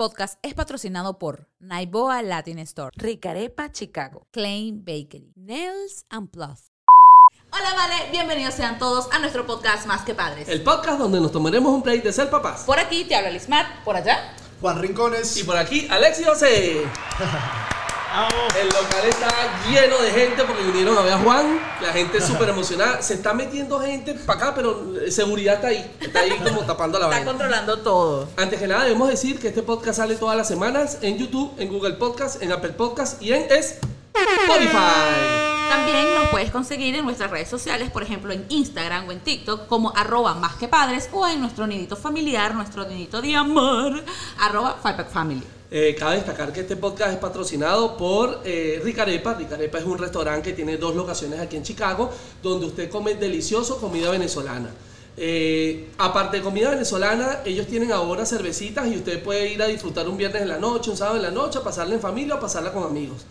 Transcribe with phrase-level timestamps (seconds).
[0.00, 4.22] podcast es patrocinado por Naiboa Latin Store, Ricarepa Chicago.
[4.32, 6.72] Klein Bakery, Nails and Plus.
[7.52, 10.48] Hola, vale, bienvenidos sean todos a nuestro podcast Más que Padres.
[10.48, 12.62] El podcast donde nos tomaremos un play de ser papás.
[12.64, 14.34] Por aquí te habla Lismar, por allá.
[14.62, 15.36] Juan Rincones.
[15.36, 16.82] Y por aquí, Alexis José.
[18.60, 19.28] El local está
[19.70, 21.60] lleno de gente porque vinieron a ver a Juan.
[21.80, 23.00] La gente es súper emocionada.
[23.02, 25.88] Se está metiendo gente para acá, pero seguridad está ahí.
[26.00, 27.30] Está ahí como tapando la Está vaina.
[27.30, 28.28] controlando todo.
[28.36, 31.68] Antes que nada, debemos decir que este podcast sale todas las semanas en YouTube, en
[31.68, 34.68] Google Podcast, en Apple Podcast y en Spotify.
[35.68, 39.68] También nos puedes conseguir en nuestras redes sociales, por ejemplo en Instagram o en TikTok,
[39.68, 44.02] como arroba más que padres, o en nuestro nidito familiar, nuestro nidito de amor,
[44.40, 44.78] arroba
[45.12, 45.44] Family.
[45.72, 49.34] Eh, cabe destacar que este podcast es patrocinado por eh, Ricarepa.
[49.34, 52.10] Ricarepa es un restaurante que tiene dos locaciones aquí en Chicago,
[52.42, 54.70] donde usted come delicioso comida venezolana.
[55.16, 60.08] Eh, aparte de comida venezolana, ellos tienen ahora cervecitas y usted puede ir a disfrutar
[60.08, 62.40] un viernes en la noche, un sábado en la noche, a pasarla en familia o
[62.40, 63.24] pasarla con amigos.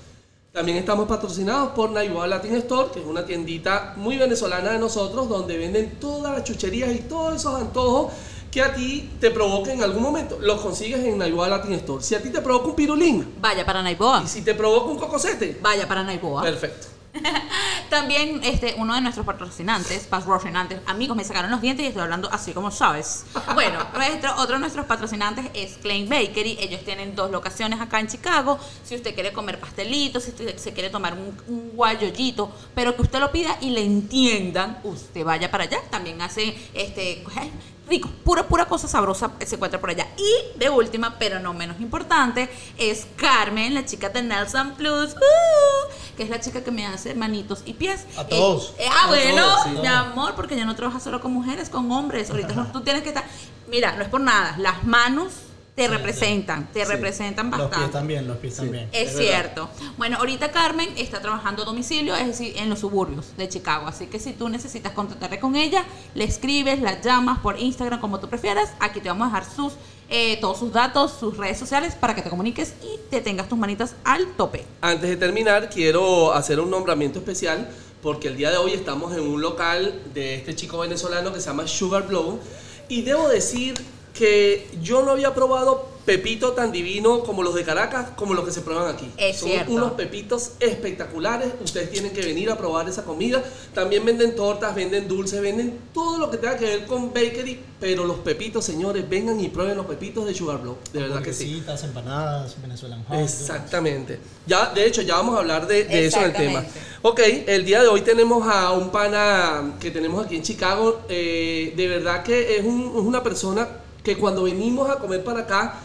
[0.53, 5.27] También estamos patrocinados por Naiboa Latin Store, que es una tiendita muy venezolana de nosotros,
[5.27, 8.13] donde venden todas las chucherías y todos esos antojos
[8.51, 10.37] que a ti te provoquen en algún momento.
[10.41, 12.03] Los consigues en Naiboa Latin Store.
[12.03, 14.21] Si a ti te provoca un pirulín Vaya para Naiboa.
[14.23, 16.41] y si te provoca un cocosete, Vaya para Naiboa.
[16.41, 16.87] perfecto.
[17.89, 22.29] También este, uno de nuestros patrocinantes, patrocinantes, amigos, me sacaron los dientes y estoy hablando
[22.31, 23.25] así como sabes.
[23.53, 26.57] Bueno, nuestro, otro de nuestros patrocinantes es Klein Bakery.
[26.59, 28.59] Ellos tienen dos locaciones acá en Chicago.
[28.83, 33.01] Si usted quiere comer pastelitos, si usted se quiere tomar un, un guayollito, pero que
[33.01, 35.79] usted lo pida y le entiendan, usted vaya para allá.
[35.89, 37.51] También hace este ay,
[37.89, 40.07] rico, pura, pura cosa sabrosa se encuentra por allá.
[40.17, 45.93] Y de última, pero no menos importante, es Carmen, la chica de Nelson Plus, ¡uh!
[46.19, 48.05] Que es la chica que me hace manitos y pies.
[48.17, 48.73] A todos.
[48.77, 49.69] Eh, eh, ah, A bueno, todos, sí.
[49.79, 52.29] mi amor, porque ya no trabajas solo con mujeres, con hombres.
[52.29, 53.23] Ahorita tú tienes que estar.
[53.69, 55.31] Mira, no es por nada, las manos
[55.79, 56.91] te representan, te Sí.
[56.91, 57.77] representan Los bastante.
[57.85, 58.89] pies también, los pies también.
[58.91, 59.69] Es cierto.
[59.97, 63.87] Bueno, ahorita Carmen está trabajando a domicilio, es decir, en los suburbios de Chicago.
[63.87, 65.85] Así que si tú necesitas contactarte con ella,
[66.15, 68.71] le escribes, la llamas por Instagram, como tú prefieras.
[68.79, 69.73] Aquí te vamos a dejar sus,
[70.09, 73.57] eh, todos sus datos, sus redes sociales para que te comuniques y te tengas tus
[73.57, 74.65] manitas al tope.
[74.81, 77.69] Antes de terminar, quiero hacer un nombramiento especial
[78.01, 81.47] porque el día de hoy estamos en un local de este chico venezolano que se
[81.47, 82.39] llama Sugar Blow
[82.87, 83.75] y debo decir
[84.19, 88.51] que yo no había probado pepito tan divino como los de Caracas, como los que
[88.51, 89.09] se prueban aquí.
[89.15, 89.71] Es Son cierto.
[89.71, 93.41] unos pepitos espectaculares, ustedes tienen que venir a probar esa comida.
[93.75, 98.05] También venden tortas, venden dulces, venden todo lo que tenga que ver con bakery, pero
[98.05, 101.63] los pepitos, señores, vengan y prueben los pepitos de Sugar Blow, de verdad que sí.
[101.83, 103.05] Empanadas, Venezuelan.
[103.13, 104.19] Exactamente.
[104.47, 106.65] Ya, de hecho, ya vamos a hablar de, de eso en el tema.
[107.03, 111.01] Ok, el día de hoy tenemos a un pana que tenemos aquí en Chicago.
[111.07, 113.67] eh, de verdad que es, un- es una persona
[114.15, 115.75] que cuando venimos a comer para acá,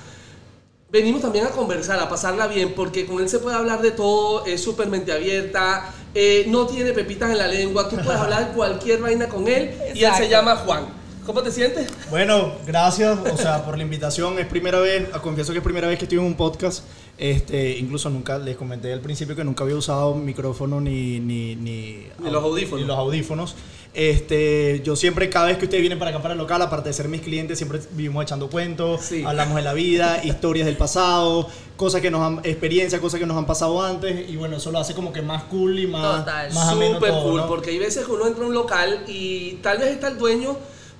[0.90, 4.46] venimos también a conversar, a pasarla bien, porque con él se puede hablar de todo,
[4.46, 9.00] es súper mente abierta, eh, no tiene pepitas en la lengua, tú puedes hablar cualquier
[9.00, 10.30] vaina con él y él se Exacto.
[10.30, 11.04] llama Juan.
[11.26, 11.90] ¿Cómo te sientes?
[12.10, 14.38] Bueno, gracias, o sea, por la invitación.
[14.38, 16.84] Es primera vez, confieso que es primera vez que estoy en un podcast.
[17.16, 22.08] Este, incluso nunca les comenté al principio que nunca había usado micrófono ni ni ni,
[22.22, 22.80] Ni los audífonos.
[22.82, 23.54] ni los audífonos.
[23.94, 26.92] Este, yo siempre cada vez que ustedes vienen para acá para el local, aparte de
[26.92, 29.22] ser mis clientes, siempre vivimos echando cuentos, Sí.
[29.24, 33.36] hablamos de la vida, historias del pasado, cosas que nos han experiencias, cosas que nos
[33.36, 36.52] han pasado antes y bueno, eso lo hace como que más cool y más Total.
[36.52, 37.46] más Súper todo, cool, ¿no?
[37.46, 40.56] porque hay veces que uno entra a un local y tal vez está el dueño,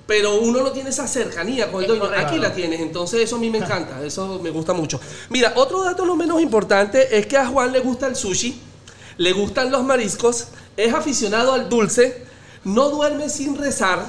[0.07, 2.05] pero uno no tiene esa cercanía con el dueño.
[2.15, 5.01] Aquí la tienes, entonces eso a mí me encanta, eso me gusta mucho.
[5.29, 8.57] Mira, otro dato no menos importante es que a Juan le gusta el sushi,
[9.17, 10.47] le gustan los mariscos,
[10.77, 12.23] es aficionado al dulce,
[12.65, 13.99] no duerme sin rezar,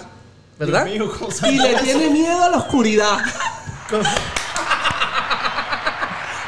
[0.59, 0.85] ¿verdad?
[0.87, 1.85] Mío, ¿cómo sabes y le eso?
[1.85, 3.19] tiene miedo a la oscuridad.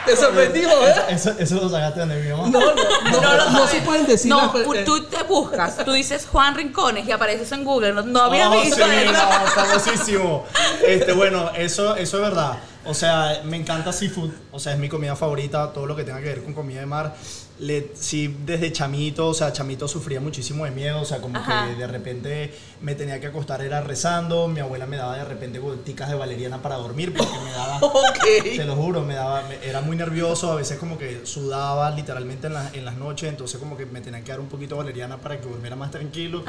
[0.04, 0.94] Te sorprendimos, ¿eh?
[1.10, 2.48] Eso, eso lo sacaste de mi mamá.
[2.48, 4.30] No, no, no, No lo no se pueden decir.
[4.30, 7.92] No, las- eh, tú te buscas, tú dices Juan Rincones y apareces en Google.
[7.92, 9.12] No, no había Oh, sí, visto eso.
[9.12, 10.46] no, famosísimo.
[10.86, 12.54] Este, bueno, eso, eso es verdad.
[12.84, 14.30] O sea, me encanta seafood.
[14.52, 15.72] O sea, es mi comida favorita.
[15.72, 17.14] Todo lo que tenga que ver con comida de mar.
[17.60, 21.00] Le, sí, desde chamito, o sea, chamito sufría muchísimo de miedo.
[21.00, 21.66] O sea, como Ajá.
[21.68, 24.46] que de repente me tenía que acostar, era rezando.
[24.46, 27.80] Mi abuela me daba de repente goticas de valeriana para dormir porque me daba.
[28.22, 28.66] Te Ok.
[28.66, 32.74] lo juro, me daba, era muy nervioso, a veces como que sudaba literalmente en, las-
[32.74, 35.40] en las noches, entonces como que me tenía que dar un poquito de valeriana para
[35.40, 36.44] que durmiera más tranquilo.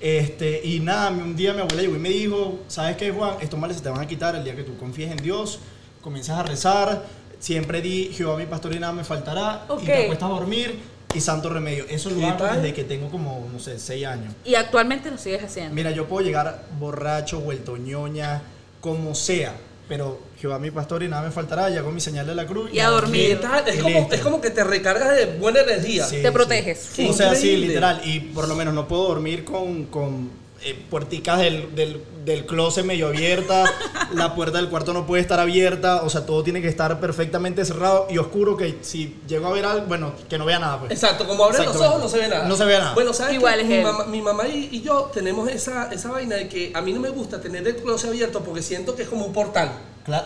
[0.00, 3.34] Este, y nada, un día mi abuela llegó y me dijo, ¿sabes qué, Juan?
[3.40, 5.58] Estos males se te van a quitar el día que tú confíes en Dios,
[6.06, 7.02] comienzas a rezar,
[7.40, 10.78] siempre di, Jehová mi pastor y nada me faltará, y te acuestas a dormir,
[11.12, 11.84] y santo remedio.
[11.88, 14.32] Eso lo ¿Qué hago desde que tengo como, no sé, seis años.
[14.44, 15.74] Y actualmente lo sigues haciendo.
[15.74, 18.40] Mira, yo puedo llegar borracho, vuelto ñoña,
[18.80, 19.56] como sea.
[19.88, 22.70] pero Jehová mi pastor y nada me faltará, y hago mi señal de la cruz.
[22.72, 23.40] Y a dormir.
[23.66, 26.04] Es como, es como que te recargas de buena energía.
[26.04, 26.88] Sí, Te proteges.
[27.08, 28.00] O sea, sí, literal.
[28.04, 30.30] Y por lo menos no puedo dormir con, con
[30.62, 33.70] eh, puerticas del, del, del closet medio abiertas.
[34.12, 36.02] la puerta del cuarto no puede estar abierta.
[36.02, 38.56] O sea, todo tiene que estar perfectamente cerrado y oscuro.
[38.56, 40.80] Que si llego a ver algo, bueno, que no vea nada.
[40.80, 40.92] Pues.
[40.92, 42.46] Exacto, como abres los ojos no se ve nada.
[42.46, 42.92] No se ve nada.
[42.92, 46.36] Bueno, ¿sabes Igual es mi, mamá, mi mamá y, y yo tenemos esa, esa vaina
[46.36, 49.08] de que a mí no me gusta tener el closet abierto porque siento que es
[49.08, 49.70] como un portal.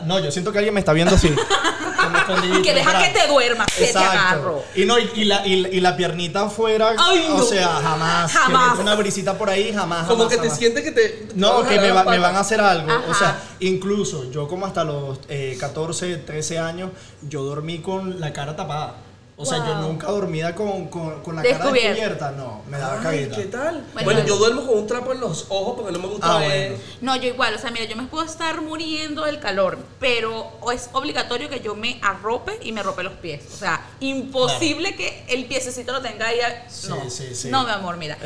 [0.07, 1.29] No, yo siento que alguien me está viendo así.
[2.59, 4.63] Y que deja que te duermas, que te agarro.
[4.75, 8.33] Y no, y, y la, y, la- y la piernita afuera, Ay, o sea, jamás.
[8.33, 8.79] Jamás.
[8.79, 10.07] Una brisita por ahí, jamás.
[10.07, 10.59] Como jamás, que te jamás.
[10.59, 11.29] sientes que te.
[11.35, 12.91] No, te que me, va- me van a hacer algo.
[12.91, 13.03] Ajá.
[13.09, 16.91] O sea, incluso yo como hasta los eh, 14, 13 años,
[17.23, 18.97] yo dormí con la cara tapada.
[19.43, 22.31] O sea, yo nunca dormía con, con, con la cara Descubierta.
[22.33, 23.37] No, me daba cagueta.
[23.37, 23.85] ¿qué tal?
[23.95, 26.39] Bueno, Bueno, yo- duermo con un trapo en los ojos porque no me gusta Ah,
[26.41, 26.71] ver.
[26.73, 26.85] bueno.
[27.01, 30.91] No, yo igual, o sea, mira, yo me puedo estar muriendo del calor, pero es
[30.93, 33.43] obligatorio que yo me arrope y me arrope los pies.
[33.53, 36.41] O sea, imposible que el piececito lo tenga ahí.
[36.41, 37.49] a- Sí, no, sí, sí.
[37.51, 38.19] no, mi amor, mira.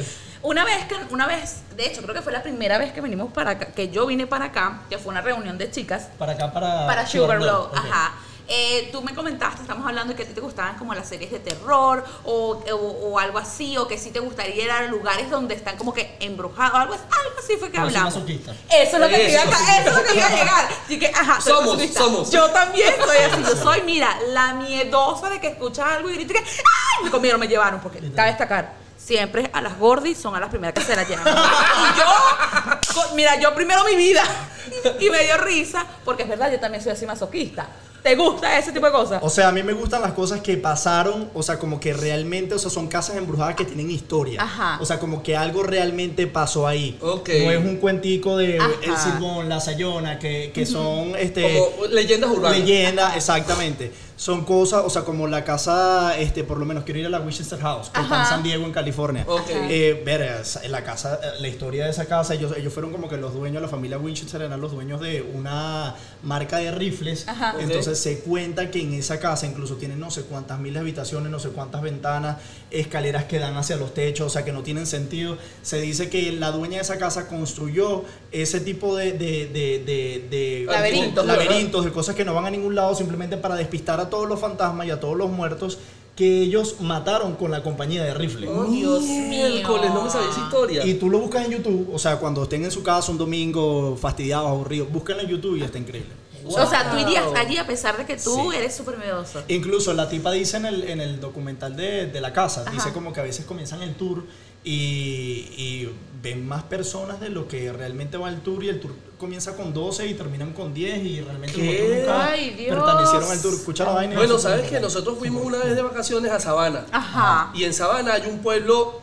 [0.43, 3.33] Una vez que, una vez, de hecho, creo que fue la primera vez que venimos
[3.33, 6.53] para acá, que yo vine para acá, que fue una reunión de chicas Para acá,
[6.53, 6.87] para.
[6.87, 7.77] para Sugarloaf, ok.
[7.79, 8.15] ajá.
[8.47, 11.31] Eh, tú me comentaste, estamos hablando de que a ti te gustaban como las series
[11.31, 15.31] de terror o, o- o algo así, o que sí te gustaría ir a lugares
[15.31, 18.15] donde están como que embrujados, algo, algo así fue que hablamos.
[18.17, 18.27] Eso
[18.71, 19.89] es lo que te iba a, Eso.
[19.91, 20.69] es lo que iba a llegar.
[20.85, 22.31] Así que, ajá, Somos, somos.
[22.31, 23.43] Yo también soy así.
[23.43, 27.05] Yo soy, mira, la miedosa de que escucha algo y grita que ¡ay!
[27.05, 28.75] Me comieron, me llevaron, porque cabe destacar.
[28.99, 31.27] Siempre a las gordis son a las primeras que se las llevan.
[31.29, 34.23] Y yo, mira, yo primero mi vida.
[35.01, 37.67] Y me dio risa, porque es verdad, yo también soy así masoquista.
[38.05, 39.23] ¿Te gusta ese tipo de cosas?
[39.23, 42.55] O sea, a mí me gustan las cosas que pasaron, o sea, como que realmente,
[42.55, 44.43] o sea, son casas embrujadas que tienen historia.
[44.43, 44.77] Ajá.
[44.79, 46.99] O sea, como que algo realmente pasó ahí.
[47.01, 47.31] Ok.
[47.45, 48.71] No es un cuentico de Ajá.
[48.83, 52.59] El Silbón, La Sayona, que, que son este Como leyendas urbanas.
[52.59, 53.91] leyenda, exactamente.
[54.17, 57.19] Son cosas, o sea, como la casa, este, por lo menos quiero ir a la
[57.21, 58.27] Winchester House, que está en.
[58.27, 59.25] San Diego, en California.
[59.27, 59.49] Ok.
[59.51, 63.17] Eh, ver, la casa, eh, la historia de esa casa, ellos, ellos fueron como que
[63.17, 67.27] los dueños, la familia Winchester eran los dueños de una marca de rifles.
[67.27, 67.57] Ajá.
[67.59, 71.31] Entonces se cuenta que en esa casa incluso tienen no sé cuántas miles de habitaciones,
[71.31, 72.39] no sé cuántas ventanas,
[72.71, 75.37] escaleras que dan hacia los techos, o sea que no tienen sentido.
[75.63, 80.27] Se dice que la dueña de esa casa construyó ese tipo de, de, de, de-
[80.31, 81.27] de- Laberintos.
[81.27, 84.41] laberintos, de cosas que no van a ningún lado simplemente para despistar a todos los
[84.41, 85.79] fantasmas y a todos los muertos
[86.17, 88.49] que ellos mataron con la compañía de rifles.
[88.49, 89.95] Oh, Dios miércoles, mío.
[89.95, 90.87] no me sabía esa historia.
[90.87, 93.97] Y tú lo buscas en YouTube, o sea, cuando estén en su casa un domingo
[94.01, 96.11] fastidiados, aburridos, búsquenlo en YouTube y está increíble.
[96.47, 98.57] O sea, tú irías allí a pesar de que tú Sí.
[98.57, 99.43] eres súper miedoso.
[99.49, 102.71] Incluso la tipa dice en el, en el documental de, de la casa, Ajá.
[102.71, 104.25] dice como que a veces comienzan el tour
[104.63, 105.91] y, y
[106.23, 109.73] ven más personas de lo que realmente va el tour y el tour comienza con
[109.73, 111.63] 12 y terminan con 10 y realmente ¿Qué?
[111.67, 112.77] nosotros nunca Ay, Dios.
[112.77, 113.55] pertenecieron al tour.
[113.55, 114.15] Escucha la vaina.
[114.15, 116.85] y Bueno, sabes que nosotros fuimos una vez de vacaciones a Sabana.
[116.93, 117.51] Ajá.
[117.55, 119.01] Y en Sabana hay un pueblo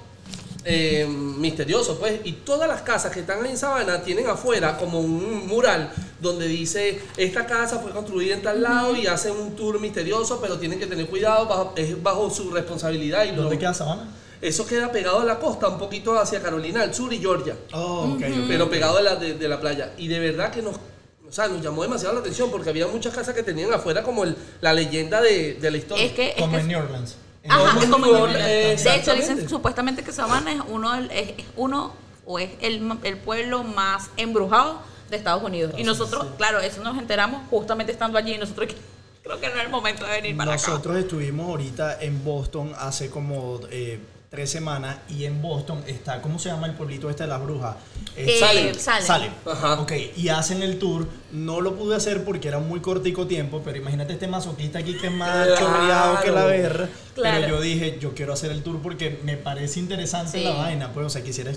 [0.65, 2.19] eh, misterioso, pues.
[2.23, 7.01] Y todas las casas que están en Sabana tienen afuera como un mural donde dice:
[7.17, 10.87] Esta casa fue construida en tal lado y hacen un tour misterioso, pero tienen que
[10.87, 13.23] tener cuidado, bajo- es bajo su responsabilidad.
[13.25, 14.07] Y ¿Dónde lo- queda Sabana?
[14.41, 17.55] Eso queda pegado a la costa, un poquito hacia Carolina del Sur y Georgia.
[17.74, 19.93] Oh, pero pegado de la, de, de la playa.
[20.00, 23.13] Y de verdad que nos, o sea, nos llamó demasiado la atención porque había muchas
[23.13, 26.03] casas que tenían afuera como el- la leyenda de, de la historia.
[26.05, 27.15] Es que, es Como que en New Orleans.
[27.50, 28.83] Ajá, Como es Orleans.
[28.83, 31.93] De hecho, dicen supuestamente que Savannah es uno, del- es, es uno
[32.25, 34.79] o es el, el pueblo más embrujado
[35.10, 35.74] de Estados Unidos.
[35.77, 38.33] Y nosotros, claro, eso nos enteramos justamente estando allí.
[38.33, 38.74] Y nosotros
[39.24, 40.67] creo que no es el momento de venir para acá.
[40.69, 44.00] Nosotros estuvimos ahorita en Boston hace como eh,
[44.31, 47.75] tres semanas y en Boston está, ¿cómo se llama el pueblito este de las brujas?
[48.15, 48.73] Eh, Salem.
[48.75, 49.05] Salem.
[49.05, 49.31] Salem.
[49.45, 49.81] Ajá.
[49.81, 51.05] Ok, y hacen el tour.
[51.33, 55.07] No lo pude hacer porque era muy cortico tiempo, pero imagínate este masoquista aquí que
[55.07, 55.55] es más Claro.
[55.59, 56.89] chorreado que la verra.
[57.13, 57.38] Claro.
[57.41, 60.43] Pero yo dije, yo quiero hacer el tour porque me parece interesante Sí.
[60.45, 60.93] la vaina.
[60.93, 61.51] Pues, o sea, quisiera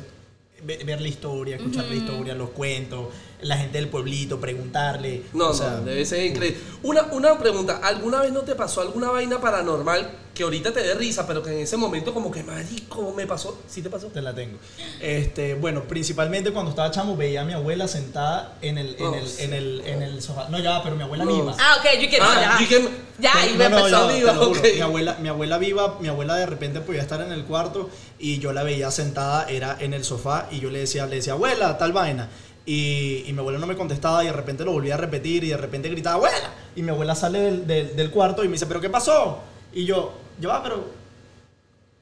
[0.65, 3.07] ve- ver la historia, escuchar la historia, los cuentos,
[3.43, 5.23] la gente del pueblito, preguntarle.
[5.33, 6.59] No, o sea, no, debe ser increíble.
[6.83, 10.95] Una, una pregunta, ¿alguna vez no te pasó alguna vaina paranormal que ahorita te dé
[10.95, 13.59] risa, pero que en ese momento como que marico me pasó?
[13.69, 14.09] ¿Sí te pasó?
[14.09, 14.59] Te la tengo.
[15.01, 19.15] Este, bueno, principalmente cuando estaba chamo veía a mi abuela sentada en el, en Oh,
[19.15, 19.43] el, sí.
[19.45, 20.49] en el, en el sofá.
[20.49, 21.35] No, ya, pero mi abuela No.
[21.37, 21.55] viva.
[21.59, 22.25] Ah, ok, yo quiero.
[22.27, 22.65] Ah, ya.
[22.65, 22.89] y que-
[23.21, 24.09] Ya, y No, me no, empezó.
[24.11, 24.61] ya, viva, te lo juro.
[24.61, 24.67] ok.
[24.75, 27.89] Mi abuela, mi abuela viva, mi abuela de repente podía estar en el cuarto
[28.19, 31.35] y yo la veía sentada, era en el sofá y yo le decía, le decía,
[31.35, 32.29] abuela, tal vaina.
[32.67, 35.49] Y, y mi abuela no me contestaba y de repente lo volvía a repetir y
[35.51, 36.51] de repente gritaba, abuela.
[36.75, 39.39] Y mi abuela sale del, del- del cuarto y me dice, ¿pero qué pasó?
[39.73, 40.91] Y yo, ya va, pero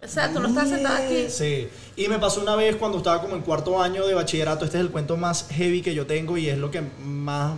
[0.02, 1.26] O sea, tú no estás sentada aquí.
[1.28, 4.78] Sí, y me pasó una vez cuando estaba como en cuarto año de bachillerato, este
[4.78, 7.54] es el cuento más heavy que yo tengo y es lo que más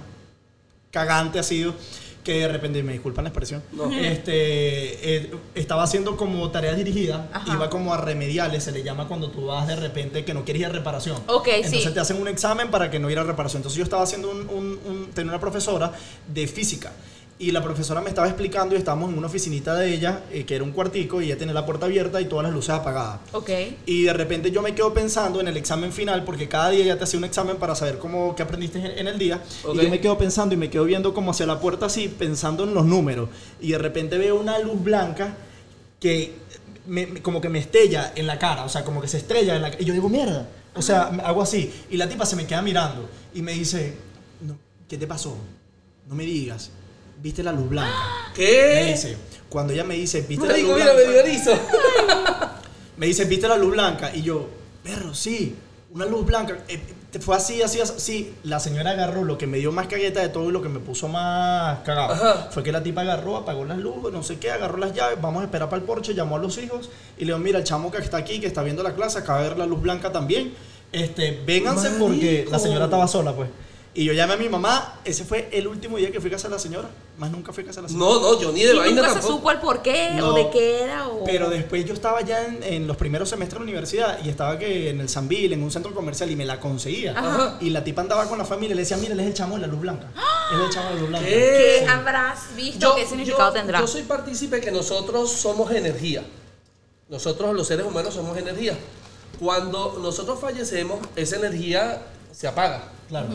[0.90, 1.74] cagante ha sido
[2.22, 3.92] que de repente, me disculpan la expresión, No.
[3.92, 7.52] este, eh, estaba haciendo como tareas dirigidas, Ajá.
[7.54, 10.60] iba como a remediales, se le llama cuando tú vas de repente que no quieres
[10.60, 11.18] ir a reparación.
[11.26, 11.60] Ok, sí.
[11.64, 13.58] Entonces te hacen un examen para que no ir a reparación.
[13.60, 15.92] Entonces yo estaba haciendo un, un- un- tenía una profesora
[16.32, 16.92] de física.
[17.36, 20.54] Y la profesora me estaba explicando y estábamos en una oficinita de ella, eh, que
[20.54, 23.18] era un cuartico, y ella tenía la puerta abierta y todas las luces apagadas.
[23.32, 23.50] Ok.
[23.86, 26.96] Y de repente yo me quedo pensando en el examen final, porque cada día ya
[26.96, 29.42] te hacía un examen para saber cómo qué aprendiste en, el día.
[29.64, 29.74] Ok.
[29.74, 32.62] Y yo me quedo pensando y me quedo viendo como hacia la puerta así, pensando
[32.62, 33.28] en los números.
[33.60, 35.34] Y de repente veo una luz blanca
[35.98, 36.34] que
[36.86, 39.56] me- me- como que me estella en la cara, o sea, como que se estrella
[39.56, 39.82] en la cara.
[39.82, 40.48] Y yo digo, mierda.
[40.76, 41.72] O sea, hago así.
[41.90, 43.94] Y la tipa se me queda mirando y me dice,
[44.40, 44.56] "No,
[44.88, 45.36] ¿qué te pasó?
[46.08, 46.70] No me digas.
[47.24, 47.96] ¿Viste la luz blanca?
[48.28, 48.84] Me ¿Qué?
[48.92, 49.16] dice,
[49.48, 52.60] cuando ella me dice, ¿viste la luz me blanca?
[52.98, 54.14] Me dice, ¿viste la luz blanca?
[54.14, 54.46] Y yo,
[54.82, 55.56] perro, sí,
[55.94, 56.58] una luz blanca.
[56.68, 56.78] Eh,
[57.10, 57.94] te fue así, así, así.
[57.96, 60.68] Sí, la señora agarró lo que me dio más cagueta de todo y lo que
[60.68, 62.12] me puso más cagado.
[62.12, 62.48] Ajá.
[62.50, 65.40] Fue que la tipa agarró, apagó las luces, no sé qué, agarró las llaves, vamos
[65.40, 67.90] a esperar para el porche, llamó a los hijos y le dijo, mira, el chamo
[67.90, 70.52] que está aquí, que está viendo la clase, acaba de ver la luz blanca también.
[70.92, 73.48] Este, vénganse porque la señora estaba sola, pues.
[73.96, 76.48] Y yo llamé a mi mamá, ese fue el último día que fui a casa
[76.48, 76.88] de la señora.
[77.16, 78.10] Más nunca fui a casa de la señora.
[78.12, 79.36] No, no, yo ni de ¿Y vaina nunca se tampoco.
[79.36, 81.06] supo el por qué No, o de qué era?
[81.06, 81.22] O...
[81.24, 84.58] Pero después yo estaba ya en, en los primeros semestres de la universidad y estaba
[84.58, 87.16] que en el Sanvil, en un centro comercial y me la conseguía.
[87.16, 87.56] Ajá.
[87.60, 89.54] Y la tipa andaba con la familia y le decía, mira, él es el chamo
[89.54, 90.08] de la luz blanca.
[90.52, 91.28] Él es el chamo de la luz blanca.
[91.28, 91.82] ¿Qué?
[91.84, 92.96] ¿Qué habrás visto?
[92.96, 93.78] ¿Qué significado tendrá?
[93.78, 96.24] yo soy partícipe que nosotros somos energía.
[97.08, 98.76] Nosotros los seres humanos somos energía.
[99.38, 102.88] Cuando nosotros fallecemos, esa energía se apaga.
[103.08, 103.28] Claro.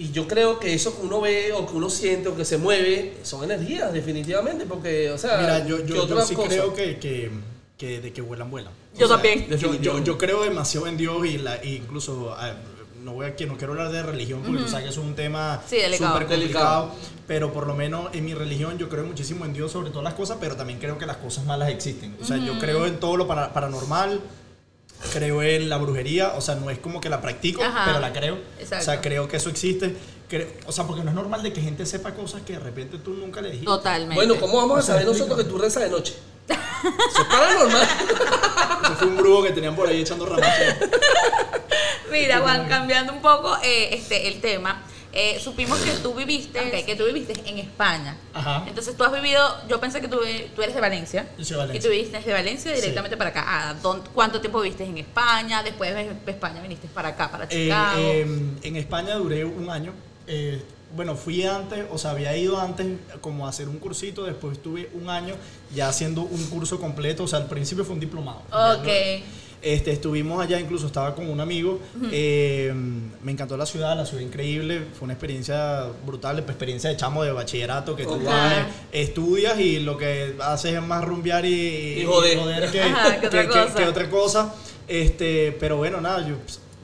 [0.00, 2.56] Y yo creo que eso que uno ve o que uno siente o que se
[2.56, 4.64] mueve son energías, definitivamente.
[4.64, 6.48] Porque, o sea, Mira, yo, ¿qué yo, sí cosa?
[6.48, 7.30] creo que, que,
[7.76, 8.72] que de que vuelan, vuelan.
[8.96, 9.46] Yo también.
[9.58, 12.54] Yo, yo, creo demasiado en Dios y la, y incluso ah,
[13.04, 15.14] no voy a que no quiero hablar de religión porque tú sabes que es un
[15.14, 16.28] tema Sí, súper Delicado.
[16.28, 16.94] complicado,
[17.26, 20.14] pero por lo menos en mi religión yo creo muchísimo en Dios sobre todas las
[20.14, 22.16] cosas, pero también creo que las cosas malas existen.
[22.22, 24.20] O sea, yo creo en todo lo para- paranormal,
[25.12, 27.82] creo en la brujería, o sea, no es como que la practico, Ajá.
[27.86, 28.38] pero la creo.
[28.58, 28.82] Exacto.
[28.82, 29.96] O sea, creo que eso existe.
[30.28, 32.98] Creo- o sea, porque no es normal de que gente sepa cosas que de repente
[32.98, 33.66] tú nunca le dijiste.
[33.66, 34.14] Totalmente.
[34.14, 36.14] Bueno, ¿cómo vamos a O sea, saber nosotros que tú rezas de noche?
[36.48, 37.82] Eso es paranormal.
[38.84, 40.48] Eso fue un brujo que tenían por ahí echando ramas.
[42.10, 46.84] Mira, Juan, cambiando un poco eh, este, el tema, eh, supimos que tú viviste, ok,
[46.86, 48.16] que tú viviste en España.
[48.32, 48.64] Ajá.
[48.68, 50.18] Entonces tú has vivido, yo pensé que tú,
[50.54, 51.28] tú eres de Valencia.
[51.36, 51.78] Yo soy de Valencia.
[51.78, 53.44] Y tú viviste desde Valencia directamente para acá.
[53.46, 55.62] Ah, ¿dónde- ¿Cuánto tiempo viviste en España?
[55.62, 57.98] Después de España viniste para acá, para Eh, Chicago.
[58.00, 58.26] eh,
[58.62, 59.92] en España duré un año.
[60.26, 60.62] Eh,
[60.94, 62.86] bueno, fui antes, o sea, había ido antes
[63.20, 65.34] como a hacer un cursito, después estuve un año
[65.74, 68.42] ya haciendo un curso completo, o sea, al principio fue un diplomado.
[68.50, 68.88] Ok.
[69.62, 71.80] Este, estuvimos allá, incluso estaba con un amigo.
[72.10, 72.72] eh,
[73.22, 74.82] me encantó la ciudad, la ciudad increíble.
[74.98, 78.54] Fue una experiencia brutal, experiencia de chamo de bachillerato que tú vas,
[78.92, 82.70] estudias y lo que haces es más rumbear y, Y joder.
[82.70, 83.74] que, Ajá, que otra que- cosa.
[83.74, 84.54] que otra cosa.
[84.88, 86.36] Este, pero bueno, nada, yo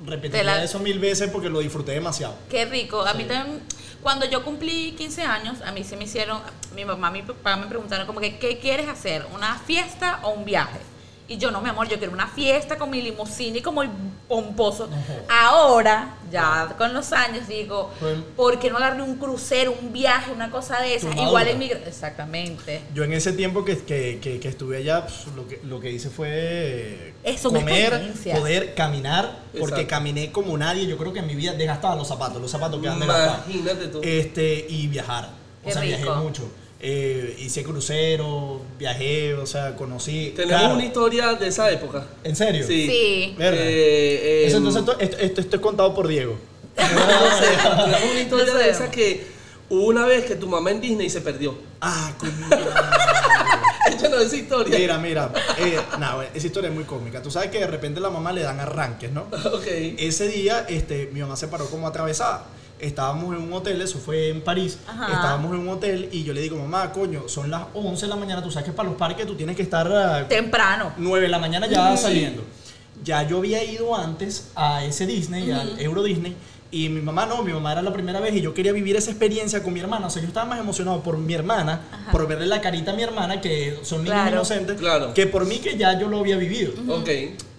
[0.05, 2.35] repetiría la- eso mil veces porque lo disfruté demasiado.
[2.51, 3.01] Qué rico.
[3.07, 3.29] A mí Sí.
[3.31, 3.61] también,
[4.03, 6.41] cuando yo cumplí 15 años, a mí se me hicieron,
[6.75, 9.25] mi mamá, mi papá me preguntaron como que, ¿qué quieres hacer?
[9.35, 10.79] ¿Una fiesta o un viaje?
[11.29, 13.91] Y yo, no, mi amor, yo quiero una fiesta con mi limusina y como el
[14.29, 14.89] pomposo.
[15.29, 17.91] Ahora, ya con los años, digo,
[18.37, 21.17] ¿por qué no agarré un crucero, un viaje, una cosa de esas?
[21.17, 21.67] Igual en mi...
[21.67, 22.83] Exactamente.
[22.95, 25.91] Yo en ese tiempo que, que, que, que estuve allá, pues, lo, que, lo que
[25.91, 29.89] hice fue Eso, comer, poder caminar, porque Exacto.
[29.89, 30.87] caminé como nadie.
[30.87, 33.47] Yo creo que en mi vida desgastaba los zapatos, los zapatos quedan desgastados.
[33.49, 34.01] Imagínate tú.
[34.03, 35.31] Este, y viajar.
[35.65, 35.97] Qué o sea, rico.
[35.97, 36.49] viajé mucho.
[36.79, 40.33] Eh, hice crucero, viajé, o sea, conocí.
[40.37, 42.07] Tenemos claro, una historia de esa época.
[42.23, 42.67] ¿En serio?
[42.67, 42.87] Sí.
[42.87, 43.35] Sí.
[43.39, 46.37] Eh, eh, Eso entonces esto, esto, esto- esto es contado por Diego.
[46.77, 48.71] no sé, tenemos una historia No de sé.
[48.71, 49.27] esa que
[49.71, 51.57] hubo una vez que tu mamá en Disney se perdió.
[51.81, 52.33] Ah, coño.
[53.91, 54.79] Échanos esa historia.
[54.79, 55.33] Mira, mira.
[55.59, 57.23] Eh, nah, bueno, esa historia es muy cómica.
[57.23, 59.23] Tú sabes que de repente a la mamá le dan arranques, ¿no?
[59.53, 59.65] Ok.
[59.67, 62.45] Ese día, este, mi mamá se paró como atravesada.
[62.79, 64.79] Estábamos en un hotel, eso fue en París.
[64.87, 65.07] Ajá.
[65.07, 68.17] Estábamos en un hotel y yo le digo, mamá, coño, son las 11 de la
[68.17, 68.43] mañana.
[68.43, 70.93] Tú sabes que para los parques tú tienes que estar a Temprano.
[70.97, 72.45] 9 de la mañana ya saliendo.
[73.05, 76.35] Ya yo había ido antes a ese Disney, al Euro Disney.
[76.73, 79.11] Y mi mamá no, mi mamá era la primera vez y yo quería vivir esa
[79.11, 80.09] experiencia con mi hermana.
[80.09, 82.11] O sea, yo estaba más emocionado por mi hermana, Ajá.
[82.13, 84.37] por verle la carita a mi hermana, que son niños Claro.
[84.37, 85.15] inocentes, Claro.
[85.15, 86.73] que por mí que ya yo lo había vivido.
[86.89, 87.09] Ok.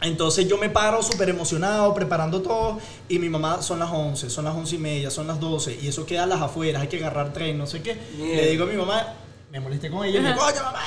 [0.01, 4.45] Entonces yo me paro súper emocionado, preparando todo, y mi mamá son las 11, son
[4.45, 6.97] las 11 y media, son las 12, y eso queda a las afueras, hay que
[6.97, 7.97] agarrar tren, no sé qué.
[8.19, 9.13] Le digo a mi mamá,
[9.51, 10.79] me molesté con ella, y le digo, coño mamá,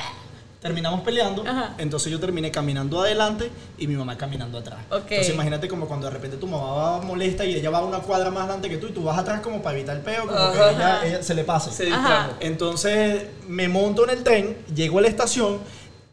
[0.61, 1.75] terminamos peleando, Ajá.
[1.79, 4.81] entonces yo terminé caminando adelante y mi mamá caminando atrás.
[4.91, 8.31] Entonces imagínate como cuando de repente tu mamá va molesta y ella va una cuadra
[8.31, 10.59] más adelante que tú y tú vas atrás como para evitar el peo, como que
[10.59, 11.71] ella, ella se le pase.
[11.85, 12.35] Distrajo.
[12.41, 15.59] Entonces me monto en el tren, llego a la estación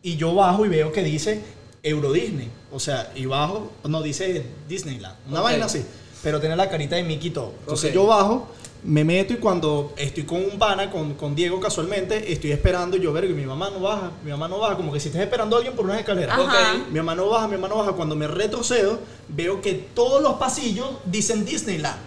[0.02, 1.44] y yo bajo y veo que dice
[1.84, 2.50] Euro Disney.
[2.72, 5.86] O sea, y bajo, no dice Disneyland, una vaina así.
[6.24, 7.54] Pero tiene la carita de Mickey y todo.
[7.62, 8.50] Entonces yo bajo,
[8.88, 13.02] me meto y cuando estoy con un pana, con, con Diego casualmente, estoy esperando y
[13.02, 15.22] yo vergo y mi mamá no baja, mi mamá no baja, como que si estás
[15.22, 16.34] esperando a alguien por una escalera.
[16.34, 16.44] Ajá.
[16.76, 16.88] Ok.
[16.92, 17.92] Mi mamá no baja, mi mamá no baja.
[17.92, 21.98] Cuando me retrocedo, veo que todos los pasillos dicen Disneyland.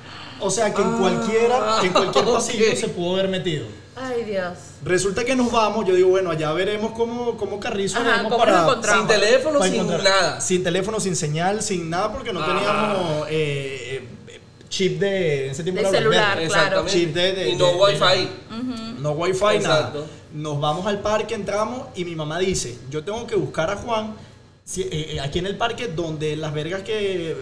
[0.41, 3.67] O sea que en Ah, cualquiera, en cualquier pasillo se pudo haber metido.
[3.95, 4.55] Ay, Dios.
[4.83, 8.79] Resulta que nos vamos, yo digo, bueno, allá veremos cómo, cómo Carrizo Ajá, cómo encontramos.
[8.87, 10.41] Sin teléfono, para sin encontrar- nada.
[10.41, 12.47] Sin teléfono, sin señal, sin nada, porque no Ah.
[12.47, 14.09] teníamos eh, eh,
[14.71, 16.49] chip de en ese tiempo De era celular, Blackberry.
[16.49, 16.81] claro.
[16.87, 16.99] Exactamente.
[16.99, 18.29] Chip de- de- y no de- de- wifi.
[19.01, 19.55] No wifi, nada.
[19.57, 20.07] Exacto.
[20.33, 24.15] Nos vamos al parque, entramos y mi mamá dice, yo tengo que buscar a Juan
[24.65, 27.37] si- eh, eh, aquí en el parque donde las vergas que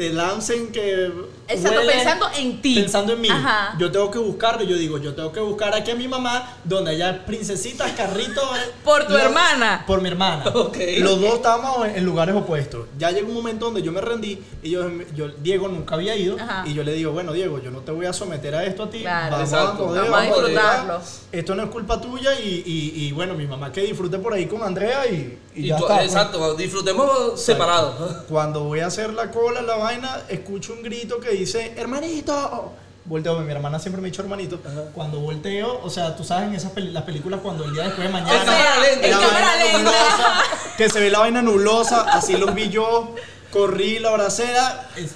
[0.00, 1.12] te lancen que...
[1.46, 2.74] Exacto, huele- pensando en ti.
[2.76, 3.28] Pensando en mí.
[3.28, 3.74] Ajá.
[3.78, 4.62] Yo tengo que buscarlo.
[4.62, 8.42] Yo digo, yo tengo que buscar aquí a mi mamá donde haya princesitas, carritos.
[8.84, 9.84] Por tu hermana.
[9.86, 10.44] Por mi hermana.
[10.54, 10.78] Ok.
[11.00, 12.86] Los dos estábamos en, lugares opuestos.
[12.98, 16.36] Ya llegó un momento donde yo me rendí y yo, yo Diego nunca había ido.
[16.40, 16.62] Ajá.
[16.66, 18.90] Y yo le digo, bueno, Diego, yo no te voy a someter a esto a
[18.90, 19.00] ti.
[19.00, 19.32] Claro.
[19.32, 19.88] Vamos Exacto.
[19.94, 21.00] a Vamos disfrutarlo.
[21.32, 24.46] Esto no es culpa tuya y, y- y, bueno, mi mamá que disfrute por ahí
[24.46, 25.96] con Andrea y, y Y ya tú- está.
[25.96, 26.06] pues.
[26.06, 27.94] exacto, disfrutemos separados.
[28.28, 32.72] Cuando voy a hacer la cola en la vaina, escucho un grito que dice, hermanito.
[33.04, 34.60] Volteo, mi hermana siempre me ha dicho hermanito.
[34.64, 34.82] Ajá.
[34.94, 38.12] Cuando volteo, o sea, tú sabes en esas las películas cuando el día después de
[38.12, 38.40] mañana.
[38.40, 39.78] O sea, lenta, en la cámara vaina lenta.
[39.78, 40.42] nublosa,
[40.76, 43.14] que se ve la vaina nublosa, así los vi yo,
[43.52, 45.14] corrí la bracera, es-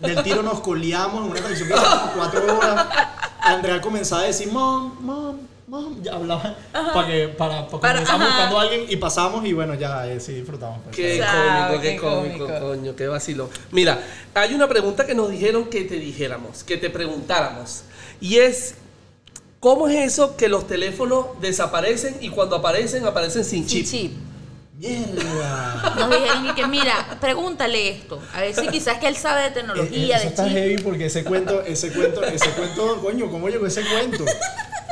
[0.00, 2.86] del tiro nos coleamos en una canción que hizo cuatro horas.
[3.40, 5.36] Andrea comenzaba a decir, mom, mom,
[6.02, 8.36] ya hablaba para que para, porque Para- comenzamos ajá.
[8.36, 10.78] buscando a alguien y pasamos y bueno, ya eh, sí disfrutamos.
[10.84, 10.96] pues.
[10.96, 12.66] Qué cómico, qué, qué cómico, cómico.
[12.66, 13.50] coño, qué vacilo.
[13.70, 14.00] Mira,
[14.34, 17.82] hay una pregunta que nos dijeron que te dijéramos, que te preguntáramos.
[18.20, 18.74] Y es,
[19.60, 23.86] ¿cómo es eso que los teléfonos desaparecen y cuando aparecen, aparecen sin Sin chip?
[23.90, 24.12] chip.
[24.76, 25.94] Mierda.
[25.98, 28.20] Nos dijeron y que mira, pregúntale esto.
[28.34, 30.52] A ver si quizás que él sabe de Eh, tecnología, Eso de está chip.
[30.52, 34.24] heavy porque ese cuento, ese cuento, ese cuento, coño, ¿cómo llegó ese cuento?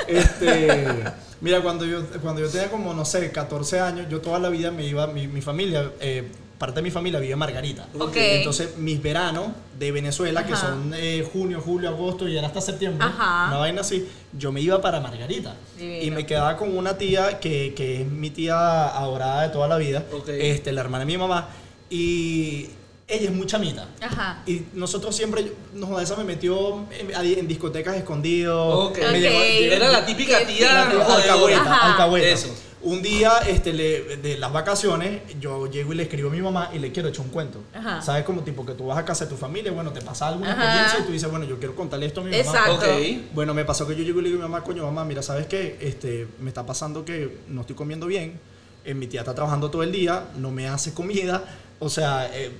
[0.06, 1.04] Este,
[1.40, 4.70] mira, cuando yo, cuando yo tenía como, no sé, 14 años, yo toda la vida
[4.70, 6.28] me iba, mi, mi familia, eh,
[6.58, 7.88] parte de mi familia vive en Margarita.
[7.98, 8.16] Ok.
[8.16, 13.04] Entonces, mis veranos de Venezuela, que son eh, junio, julio, agosto y era hasta septiembre,
[13.04, 13.48] Ajá.
[13.48, 15.56] una vaina así, yo me iba para Margarita.
[15.76, 16.04] Divino.
[16.04, 19.76] Y me quedaba con una tía que, que es mi tía adorada de toda la
[19.76, 21.48] vida, este, la hermana de mi mamá,
[21.90, 22.68] y
[23.08, 23.88] ella es muy chamita.
[24.00, 24.42] Ajá.
[24.46, 28.90] Y nosotros siempre, nos esa me metió en, discotecas escondidos.
[28.90, 28.98] Ok.
[28.98, 29.14] Me Ok.
[29.16, 32.28] llevó- Era la típica tía alcahueta, alcahueta.
[32.28, 32.54] Eso.
[32.84, 36.70] Un día, este, le- de las vacaciones, yo llego y le escribo a mi mamá
[36.74, 37.60] y le quiero echar un cuento.
[37.72, 38.02] Ajá.
[38.02, 38.24] ¿Sabes?
[38.24, 40.64] Como tipo que tú vas a casa de tu familia, bueno, te pasa alguna Ajá.
[40.64, 42.40] experiencia y tú dices, bueno, yo quiero contarle esto a mi mamá.
[42.42, 42.86] Exacto.
[43.34, 45.22] Bueno, me pasó que yo llego y le digo a mi mamá, coño, mamá, mira,
[45.22, 45.76] ¿sabes qué?
[45.80, 48.40] Este, me está pasando que no estoy comiendo bien.
[48.84, 51.44] eh, mi tía está trabajando todo el día, no me hace comida.
[51.78, 52.50] O sea, eh,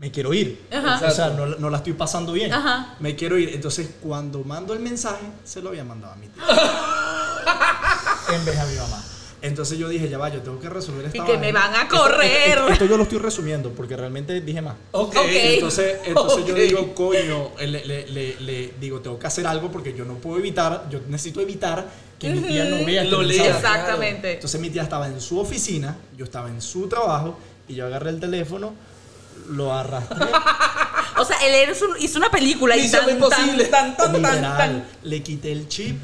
[0.00, 0.66] me quiero ir.
[0.72, 1.06] Ajá.
[1.06, 2.52] O sea, no, no la estoy pasando bien.
[2.52, 2.94] Ajá.
[3.00, 3.50] Me quiero ir.
[3.54, 6.42] Entonces, cuando mando el mensaje, se lo había mandado a mi tía.
[8.34, 9.04] en vez de a mi mamá.
[9.40, 11.40] Entonces yo dije, ya va, yo tengo que resolver esta Y que vaina.
[11.46, 12.48] me van a correr.
[12.58, 14.74] Esto, esto yo lo estoy resumiendo porque realmente dije más.
[14.90, 15.14] Ok.
[15.16, 19.70] Entonces, entonces yo digo, coño, eh, le, le- le- le digo, tengo que hacer algo
[19.70, 21.86] porque yo no puedo evitar, yo necesito evitar
[22.18, 23.54] que mi tía no vea Lo lea.
[23.56, 24.34] Exactamente.
[24.34, 28.10] Entonces mi tía estaba en su oficina, yo estaba en su trabajo y yo agarré
[28.10, 28.74] el teléfono,
[29.48, 30.26] lo arrastré,
[31.18, 33.64] O sea, él hizo, hizo una película y tan, imposible.
[33.64, 34.84] tan, tan, tan, tan, literal, tan.
[35.02, 35.98] le quité el chip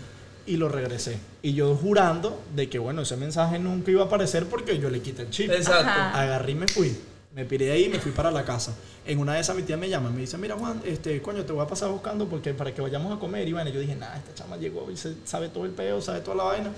[0.47, 1.19] y lo regresé.
[1.43, 5.01] Y yo jurando de que, bueno, ese mensaje nunca iba a aparecer porque yo le
[5.01, 5.51] quité el chip.
[5.51, 5.89] Exacto.
[5.89, 6.21] Ajá.
[6.21, 6.97] Agarré y me fui.
[7.35, 8.73] Me piré de ahí y me fui para la casa.
[9.05, 11.53] En una de esas mi tía me llama, me dice, mira Juan, este, coño, te
[11.53, 13.49] voy a pasar buscando porque para que vayamos a comer.
[13.49, 16.21] Y bueno, yo dije, nada, esta chama llegó y se sabe todo el peo, sabe
[16.21, 16.73] toda la vaina.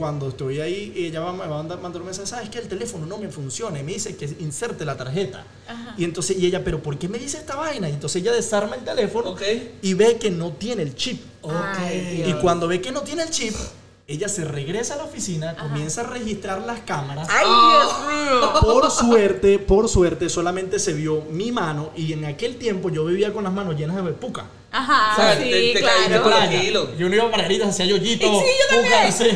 [0.00, 3.06] Cuando estoy ahí, ella va, me va a mandar, un mensaje, sabes que el teléfono
[3.06, 3.78] no me funciona.
[3.78, 5.44] Y me dice que inserte la tarjeta.
[5.96, 7.88] Y entonces, y ella, pero ¿por qué me dice esta vaina?
[7.88, 9.36] Y entonces ella desarma el teléfono
[9.80, 11.22] y ve que no tiene el chip.
[11.48, 13.54] Ay, Y cuando ve que no tiene el chip,
[14.12, 17.28] ella se regresa a la oficina, comienza a registrar las cámaras.
[17.30, 18.52] Ay, Dios mío.
[18.60, 23.32] Por suerte, por suerte, solamente se vio mi mano y en aquel tiempo yo vivía
[23.32, 24.46] con las manos llenas de puca.
[24.72, 26.24] Ajá, O sea, sí, te- te claro.
[26.24, 26.62] Playa.
[26.96, 28.26] Yo no iba a Margaritas, hacía yoyito.
[28.26, 29.12] Sí, yo también.
[29.12, 29.28] sí.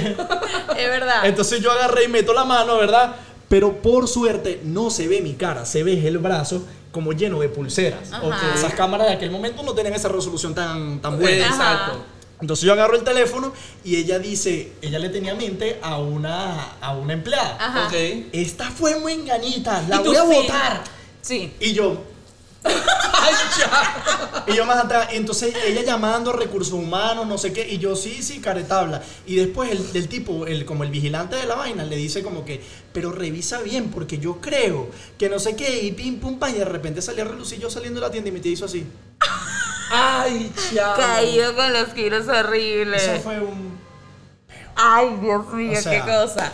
[0.77, 1.27] Es verdad.
[1.27, 3.17] Entonces yo agarré y meto la mano, ¿verdad?
[3.49, 7.49] Pero por suerte no se ve mi cara, se ve el brazo como lleno de
[7.49, 8.13] pulseras.
[8.13, 8.27] Ajá.
[8.27, 11.47] Ok, Esas cámaras de aquel momento no tenían esa resolución tan, tan buena.
[11.47, 12.05] Exacto.
[12.45, 13.55] Entonces yo agarro el teléfono
[13.85, 17.57] y ella dice, ella le tenía mente a una, a una empleada.
[17.59, 17.87] Ajá.
[17.87, 17.95] Ok.
[18.33, 20.85] Esta fue muy engañita, la voy a votar.
[21.23, 21.55] Sí.
[21.59, 22.05] Y yo,
[22.65, 24.45] Ay, ya.
[24.47, 27.97] y yo más atrás, entonces ella llamando a recursos humanos, no sé qué, y yo
[27.97, 29.03] sí, sí, caretabla.
[29.27, 32.45] Y después el, el tipo, el, como el vigilante de la vaina, le dice como
[32.45, 32.61] que,
[32.93, 36.59] pero revisa bien, porque yo creo que no sé qué, y pim, pum, pam, y
[36.59, 38.85] de repente salía a relucir yo saliendo de la tienda y me te hizo así.
[39.91, 40.95] Ay, ya.
[40.95, 43.03] Caído con los kilos horribles.
[43.03, 43.79] Eso fue un...
[44.77, 46.53] Ay, Dios mío, O sea, qué cosa.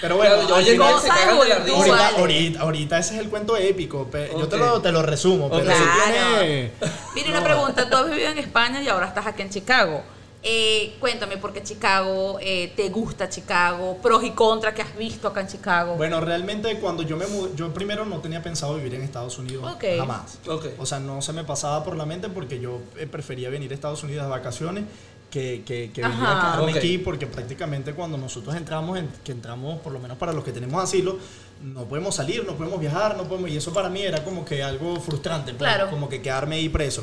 [0.00, 1.76] Pero bueno, yo llego se cagan de la Cosa risa.
[1.88, 4.08] Ahorita, ahorita, ahorita ese es el cuento épico.
[4.38, 5.68] Yo te lo, te lo resumo, pero Ok.
[5.70, 6.38] eso Claro.
[6.40, 6.70] tiene...
[7.14, 7.90] Mira, una pregunta.
[7.90, 10.04] Tú has vivido en España y ahora estás aquí en Chicago.
[10.40, 15.26] Eh, cuéntame por qué Chicago, eh, te gusta Chicago, pros y contras que has visto
[15.26, 15.96] acá en Chicago.
[15.96, 19.68] Bueno, realmente cuando yo me mudé, yo primero no tenía pensado vivir en Estados Unidos
[19.74, 19.84] Ok.
[19.98, 20.38] jamás.
[20.46, 20.66] Ok.
[20.78, 23.74] O sea, no se me pasaba por la mente porque yo eh, prefería venir a
[23.74, 24.84] Estados Unidos de vacaciones
[25.28, 26.38] que, que, que venir Ajá.
[26.38, 26.78] a quedarme Ok.
[26.78, 30.52] aquí porque prácticamente cuando nosotros entramos, en- que entramos por lo menos para los que
[30.52, 31.18] tenemos asilo,
[31.64, 34.62] no podemos salir, no podemos viajar, no podemos, y eso para mí era como que
[34.62, 35.90] algo frustrante, pues, Claro.
[35.90, 37.02] como que quedarme ahí preso.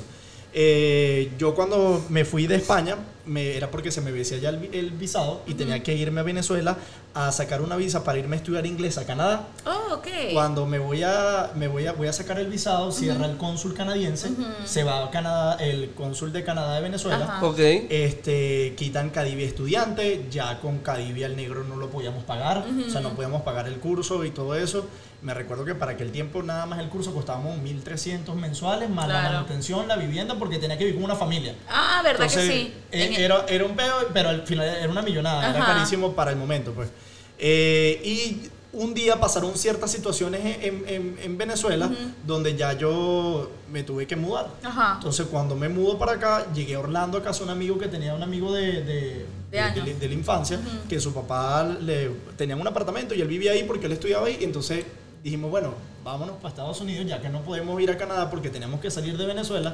[0.53, 2.95] Eh, yo cuando me fui de España,
[3.25, 6.23] me, era porque se me vencía ya el, el visado y tenía que irme a
[6.23, 6.77] Venezuela
[7.13, 9.47] a sacar una visa para irme a estudiar inglés a Canadá.
[9.65, 10.07] oh, ok.
[10.33, 13.73] Cuando me voy a, me voy a, voy a sacar el visado, cierra el cónsul
[13.73, 14.29] canadiense,
[14.65, 17.23] se va a Canadá, el cónsul de Canadá de Venezuela.
[17.25, 17.45] Ajá.
[17.45, 17.59] Ok.
[17.59, 23.01] Este, quitan Cadivia estudiante, ya con Cadivia el negro no lo podíamos pagar, o sea,
[23.01, 24.85] no podíamos pagar el curso y todo eso.
[25.21, 29.07] Me recuerdo que para aquel tiempo nada más el curso costaba como 1.300 mensuales, más
[29.07, 29.33] la Claro.
[29.35, 31.55] manutención, la vivienda, porque tenía que vivir con una familia.
[31.67, 32.73] Ah, ¿verdad Entonces, que sí?
[32.91, 35.73] eh, En- era, era un pedo, pero al final era una millonada, era Ajá.
[35.73, 36.89] carísimo para el momento, pues.
[37.37, 41.89] Eh, y un día pasaron ciertas situaciones en, en- en Venezuela
[42.25, 44.47] donde ya yo me tuve que mudar.
[44.63, 44.93] Ajá.
[44.95, 47.87] Entonces, cuando me mudo para acá, llegué a Orlando a casa de un amigo que
[47.87, 52.55] tenía un amigo de, de, de- de- de la infancia, que su papá le tenía
[52.57, 54.37] un apartamento y él vivía ahí porque él estudiaba ahí.
[54.41, 54.83] Y entonces
[55.23, 55.73] dijimos, bueno,
[56.03, 59.17] vámonos para Estados Unidos, ya que no podemos ir a Canadá porque tenemos que salir
[59.17, 59.71] de Venezuela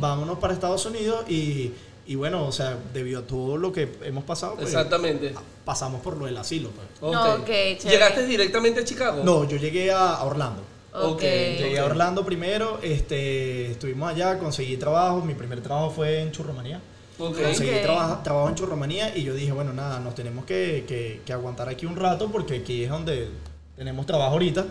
[0.00, 1.72] vámonos para Estados Unidos y,
[2.10, 5.32] y bueno, o sea, debido a todo lo que hemos pasado, pues, Exactamente.
[5.64, 6.70] pasamos por lo del asilo.
[6.70, 7.12] Pues.
[7.12, 7.78] No, ok, chévere.
[7.88, 9.22] ¿Llegaste directamente a Chicago?
[9.22, 10.60] No, yo llegué a, Orlando.
[10.92, 11.12] Ok.
[11.12, 11.20] Ok.
[11.22, 16.80] Llegué a Orlando primero, este, estuvimos allá, conseguí trabajo, mi primer trabajo fue en Churromanía.
[17.16, 17.40] Ok.
[17.42, 21.32] Conseguí trabajo, trabajo en Churromanía y yo dije, bueno, nada, nos tenemos que, que- que
[21.32, 23.28] aguantar aquí un rato porque aquí es donde
[23.76, 24.66] tenemos trabajo ahorita.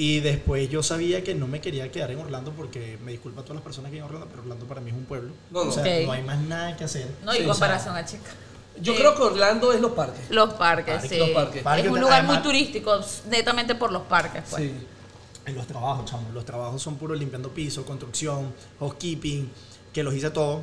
[0.00, 3.44] Y después yo sabía que no me quería quedar en Orlando porque me disculpa a
[3.44, 5.32] todas las personas que viven en Orlando, pero Orlando para mí es un pueblo.
[5.50, 5.68] No, no.
[5.70, 7.06] O sea, no hay más nada que hacer.
[7.22, 8.34] No, y Sí, o sea, comparación a Chicago.
[8.80, 10.30] Yo Eh, creo que Orlando es los parques.
[10.30, 11.18] Los parques, Parques, sí.
[11.18, 11.62] los parques.
[11.62, 14.62] Parques, es un lugar muy turístico, netamente por los parques, pues.
[14.62, 14.72] Sí.
[15.44, 16.28] En los trabajos, chamo.
[16.32, 19.50] Los trabajos son puros limpiando piso, construcción, housekeeping,
[19.92, 20.62] que los hice todo.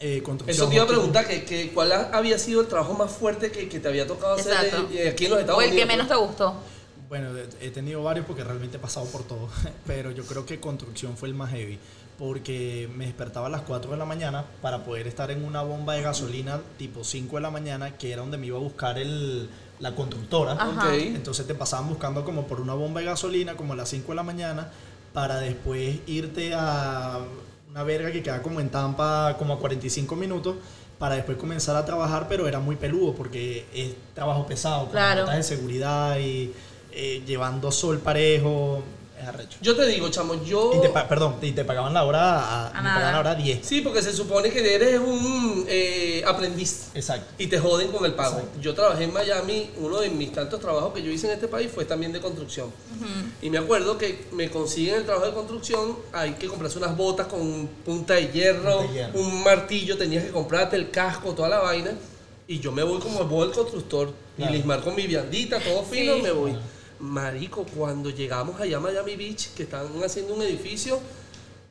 [0.00, 2.94] Eh, construcción, Eso te iba a preguntar, que, que ¿cuál ha- había sido el trabajo
[2.94, 4.88] más fuerte que, que te había tocado hacer Exacto.
[4.94, 5.82] eh, aquí en los Estados O el Unidos?
[5.88, 6.54] que menos te gustó.
[7.08, 7.28] Bueno,
[7.60, 9.48] he tenido varios porque realmente he pasado por todo,
[9.86, 11.78] pero yo creo que construcción fue el más heavy,
[12.18, 15.94] porque me despertaba a las 4 de la mañana para poder estar en una bomba
[15.94, 19.48] de gasolina tipo 5 de la mañana, que era donde me iba a buscar el,
[19.78, 20.52] la constructora.
[20.52, 20.88] Ajá.
[20.88, 20.92] Ok.
[20.94, 24.16] Entonces te pasaban buscando como por una bomba de gasolina, como a las 5 de
[24.16, 24.70] la mañana,
[25.12, 27.20] para después irte a
[27.70, 30.56] una verga que queda como en Tampa, como a 45 minutos,
[30.98, 35.26] para después comenzar a trabajar, pero era muy peludo porque es trabajo pesado, con Claro.
[35.26, 36.52] de seguridad y
[36.98, 38.82] eh, llevando sol parejo,
[39.20, 39.58] es arrecho.
[39.62, 40.72] Yo te digo, chamo, yo...
[40.74, 42.94] Y te, perdón, y te pagaban la hora a, A me nada.
[42.96, 43.66] pagaban la hora 10.
[43.66, 47.26] Sí, porque se supone que eres un eh, aprendiz Exacto.
[47.38, 48.36] y te joden con el pago.
[48.38, 48.60] Exacto.
[48.60, 51.70] Yo trabajé en Miami, uno de mis tantos trabajos que yo hice en este país
[51.74, 52.70] fue también de construcción.
[53.42, 57.26] Y me acuerdo que me consiguen el trabajo de construcción, hay que comprarse unas botas
[57.26, 59.18] con punta de hierro, Punta de hierro.
[59.18, 61.92] un martillo, tenías que comprarte el casco, toda la vaina.
[62.48, 64.12] Y yo me voy como el el constructor.
[64.36, 64.52] Claro.
[64.52, 66.22] Y Lismar con mi viandita, todo fino, Sí.
[66.22, 66.56] me voy.
[67.00, 71.00] Marico, cuando llegamos allá a Miami Beach, que estaban haciendo un edificio,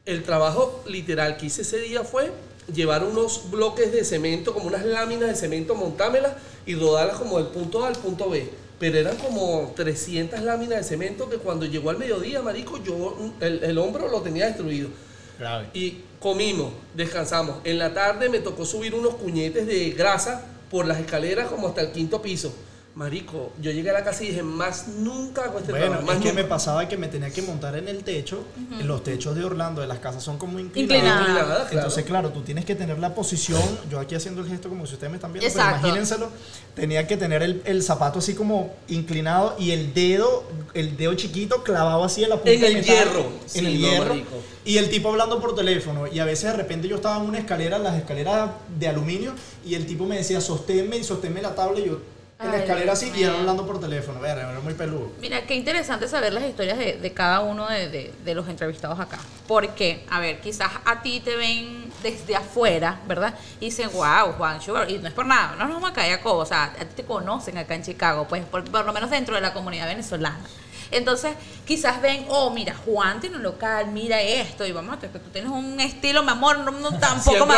[0.05, 2.31] el trabajo literal que hice ese día fue
[2.73, 6.33] llevar unos bloques de cemento, como unas láminas de cemento, montármelas
[6.65, 8.49] y rodarlas como del punto A al punto B.
[8.79, 13.63] Pero eran como 300 láminas de cemento que cuando llegó al mediodía, marico, yo el,
[13.63, 14.89] el hombro lo tenía destruido.
[15.39, 15.69] Grave.
[15.73, 17.57] Y comimos, descansamos.
[17.63, 21.81] En la tarde me tocó subir unos cuñetes de grasa por las escaleras como hasta
[21.81, 22.53] el quinto piso.
[22.95, 26.05] Marico, yo llegué a la casa y dije, más nunca hago este Bueno, trabajo.
[26.07, 28.45] Más es que me pasaba que me tenía que montar en el techo.
[28.79, 30.95] En los techos de Orlando de las casas son como inclinados.
[30.95, 31.19] Inclinadas.
[31.27, 31.69] Inclinada, claro.
[31.73, 33.61] Entonces, claro, tú tienes que tener la posición.
[33.91, 35.87] Yo aquí haciendo el gesto como si ustedes me están viendo, pero Exacto.
[35.87, 36.29] imagínenselo.
[36.73, 41.63] Tenía que tener el, el zapato así como inclinado y el dedo, el dedo chiquito
[41.63, 43.19] clavado así en la punta En el metal, hierro.
[43.19, 44.05] En Sí, el no, hierro.
[44.07, 44.35] marico.
[44.63, 46.07] Y el tipo hablando por teléfono.
[46.07, 49.33] Y a veces de repente yo estaba en una escalera, las escaleras de aluminio,
[49.65, 51.81] y el tipo me decía, sosténme y sosténme la tabla.
[51.81, 51.99] Y yo
[52.37, 54.19] en la escalera así y hablando por teléfono.
[54.19, 55.11] Verga, era muy peludo.
[55.21, 58.99] Mira, qué interesante saber las historias de, de cada uno de, de- de los entrevistados
[58.99, 59.17] acá.
[59.47, 63.33] Porque, a ver, quizás a ti te ven desde afuera, ¿verdad?
[63.59, 66.13] Y dicen, wow, Juan Sugar, y no es por nada, no nos vamos a caer
[66.19, 68.91] a cobo, o sea, a ti te conocen acá en Chicago, pues por, por lo
[68.93, 70.39] menos dentro de la comunidad venezolana.
[70.91, 71.33] Entonces,
[71.65, 75.29] quizás ven, oh, mira, Juan tiene un local, mira esto, y vamos a que tú
[75.31, 77.53] tienes un estilo, mi amor, no, no tampoco me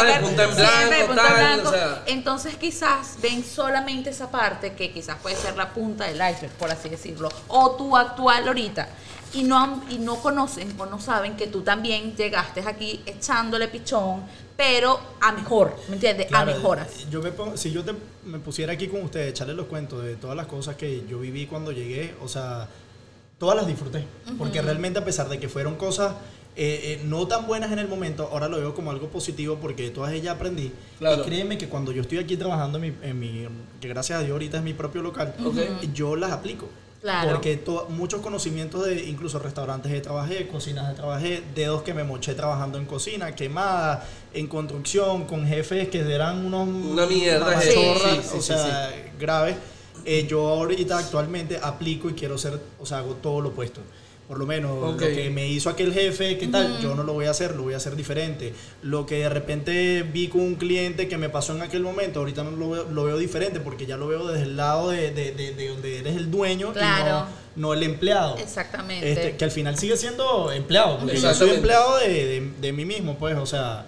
[0.56, 1.70] siempre punta tal, blanco.
[1.70, 2.04] o sea.
[2.08, 6.72] Entonces quizás ven solamente esa parte que quizás puede ser la punta del iceberg, por
[6.72, 8.88] así decirlo, o tu actual ahorita.
[9.34, 14.24] Y no, y no conocen o no saben que tú también llegaste aquí echándole pichón,
[14.56, 16.28] pero a mejor, ¿me entiendes?
[16.28, 17.10] Claro, a mejoras.
[17.12, 20.16] Yo me pongo- si yo te, me pusiera aquí con ustedes, echarles los cuentos de
[20.16, 22.68] todas las cosas que yo viví cuando llegué, o sea,
[23.38, 24.04] todas las disfruté.
[24.38, 26.13] Porque realmente a pesar de que fueron cosas
[26.60, 29.84] eh, eh, no tan buenas en el momento, ahora lo veo como algo positivo porque
[29.84, 30.71] de todas ellas aprendí.
[30.97, 31.21] Claro.
[31.21, 33.47] Y créeme que cuando yo estoy aquí trabajando en mi, en mi-
[33.80, 35.58] que gracias a Dios ahorita es mi propio local, Ok.
[35.93, 36.67] yo las aplico.
[37.00, 37.30] Claro.
[37.34, 42.34] Porque muchos conocimientos de incluso restaurantes de trabajé, cocinas de trabajé, dedos que me moché
[42.34, 47.76] trabajando en cocina, quemadas, en construcción, con jefes que eran unos Una mierda, unas jefe.
[47.88, 49.56] machorras, Sí, sí, o sea, graves.
[50.10, 53.82] Eh, yo ahorita actualmente aplico y quiero ser, o sea, hago todo lo opuesto.
[54.28, 56.80] Por lo menos lo que me hizo aquel jefe, ¿qué tal?
[56.82, 58.54] Yo no lo voy a hacer, lo voy a hacer diferente.
[58.84, 62.43] Lo que de repente vi con un cliente que me pasó en aquel momento, ahorita
[62.43, 65.32] no lo veo, lo veo diferente porque ya lo veo desde el lado de, de-
[65.32, 67.26] de- de donde eres el dueño Claro.
[67.56, 68.38] y no, no el empleado.
[68.38, 69.12] Exactamente.
[69.12, 72.84] Este, que al final sigue siendo empleado, porque yo soy empleado de, de- de mí
[72.84, 73.86] mismo, pues, o sea,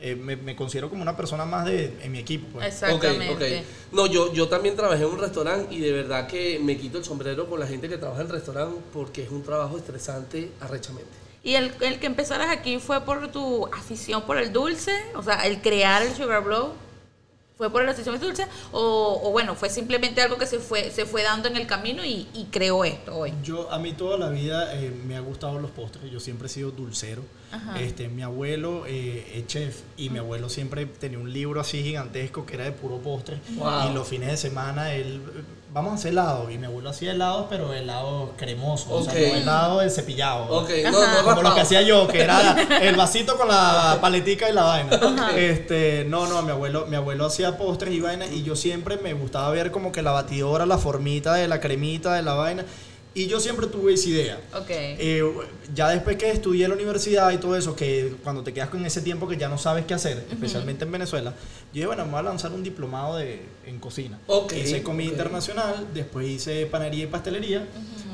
[0.00, 2.66] eh, me, me considero como una persona más de, en mi equipo, pues.
[2.66, 3.64] Exactamente.
[3.92, 7.04] No, yo, yo también trabajé en un restaurante y de verdad que me quito el
[7.04, 11.10] sombrero con la gente que trabaja en el restaurante porque es un trabajo estresante arrechamente.
[11.42, 15.46] Y el, el que empezaras aquí fue por tu afición por el dulce, o sea,
[15.46, 16.72] el crear el Sugar Blow,
[17.60, 21.22] fue por el dulce, o, o bueno, fue simplemente algo que se fue, se fue
[21.22, 23.34] dando en el camino y, y creó esto hoy.
[23.44, 26.48] Yo, a mí toda la vida eh, me ha gustado los postres, yo siempre he
[26.48, 27.22] sido dulcero.
[27.52, 27.78] Ajá.
[27.78, 32.46] Este, mi abuelo eh, es chef y mi abuelo siempre tenía un libro así gigantesco
[32.46, 33.40] que era de puro postre.
[33.56, 33.90] Wow.
[33.90, 35.20] Y los fines de semana él,
[35.72, 36.50] vamos a hacer helado.
[36.50, 40.46] Y mi abuelo hacía helados, pero helados cremosos, o sea, no helado de cepillado.
[40.48, 40.90] Ok, Ajá.
[40.90, 44.52] no, no como lo que hacía yo, que era el vasito con la paletica y
[44.52, 45.30] la vaina.
[45.36, 49.14] Este, no, no, mi abuelo, mi abuelo hacía postres y vainas y yo siempre me
[49.14, 52.64] gustaba ver como que la batidora, la formita de la cremita de la vaina.
[53.12, 54.40] Y yo siempre tuve esa idea.
[54.54, 54.70] Ok.
[54.70, 55.22] Eh,
[55.74, 58.84] ya después que estudié en la universidad y todo eso, que cuando te quedas con
[58.86, 62.12] ese tiempo que ya no sabes qué hacer, especialmente en Venezuela, yo dije, bueno, me
[62.12, 64.18] voy a lanzar un diplomado de, en cocina.
[64.28, 67.66] Ok, hice comida internacional, después hice panería y pastelería,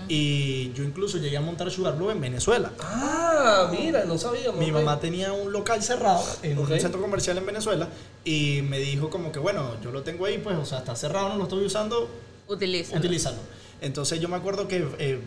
[0.08, 2.72] y yo incluso llegué a montar Sugar Blue en Venezuela.
[2.80, 4.52] Ah, mira, no sabía.
[4.52, 7.88] Mi mamá tenía un local cerrado en un centro comercial en Venezuela
[8.24, 11.28] y me dijo como que, bueno, yo lo tengo ahí, pues, o sea, está cerrado,
[11.30, 12.08] no lo estoy usando,
[12.48, 12.96] Utiliza.
[12.96, 13.38] utilízalo.
[13.80, 15.20] Entonces yo me acuerdo que eh,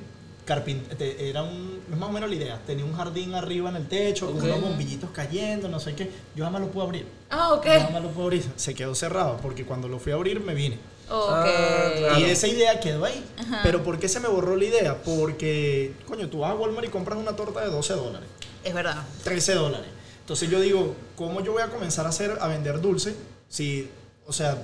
[1.20, 4.32] era un, es más o menos la idea, tenía un jardín arriba en el techo
[4.32, 6.10] con unos bombillitos cayendo, no sé qué.
[6.36, 7.06] Yo jamás lo pude abrir.
[7.30, 7.66] Ah, ok.
[7.66, 8.46] Yo jamás lo pude abrir.
[8.56, 10.78] Se quedó cerrado porque cuando lo fui a abrir me vine.
[11.10, 11.30] Ok.
[11.30, 12.20] Ah, claro.
[12.20, 13.24] Y esa idea quedó ahí.
[13.64, 15.02] Pero ¿por qué se me borró la idea?
[15.04, 18.28] Porque, coño, tú vas a Walmart y compras una torta de 12 dólares.
[18.64, 19.04] Es verdad.
[19.24, 19.88] 13 dólares.
[20.22, 23.16] Entonces yo digo, ¿cómo yo voy a comenzar a hacer, a vender dulce?
[23.48, 23.90] Si,
[24.28, 24.62] o sea,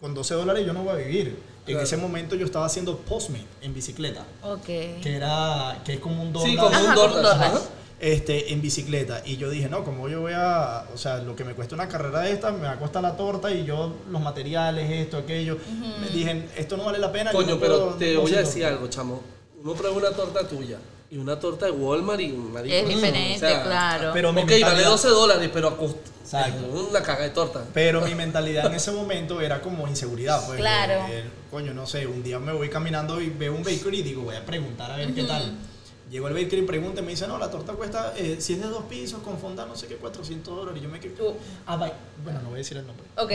[0.00, 1.38] con 12 dólares yo no voy a vivir.
[1.70, 1.86] En Claro.
[1.86, 4.64] ese momento yo estaba haciendo Postmate en bicicleta, Ok.
[4.64, 6.48] que era, que es como un dólar.
[6.50, 7.22] Sí, como Ajá, un un DoorDash.
[7.22, 7.60] DoorDash.
[8.00, 9.20] Este, en bicicleta.
[9.26, 11.86] Y yo dije, no, como yo voy a, o sea, lo que me cuesta una
[11.86, 15.58] carrera de esta, me va a costar la torta y yo los materiales, esto, aquello.
[16.00, 17.30] Me dije, esto no vale la pena.
[17.30, 19.20] Coño, no pero te no voy a decir algo, chamo.
[19.62, 20.78] Uno prueba una torta tuya
[21.10, 22.74] y una torta de Walmart y marico.
[22.74, 24.10] Es mm, diferente, o sea, claro.
[24.14, 26.66] Pero Ok, vale mentalidad- 12 dólares, pero a cost- Exacto.
[26.88, 27.64] una caga de torta.
[27.74, 30.42] Pero mi mentalidad en ese momento era como inseguridad.
[30.46, 31.04] Pues, Claro.
[31.10, 34.22] Eh, coño, no sé, un día me voy caminando y veo un bakery y digo,
[34.22, 35.56] voy a preguntar a ver qué tal.
[36.10, 38.60] Llego al bakery y pregunto y me dice, no, la torta cuesta, eh, si es
[38.60, 40.80] de dos pisos, con fonda, no sé qué, 400 dólares.
[40.80, 41.34] Y yo me quedé, Tú.
[41.66, 41.92] ah, bye.
[42.24, 43.06] bueno, no voy a decir el nombre.
[43.16, 43.30] Ok.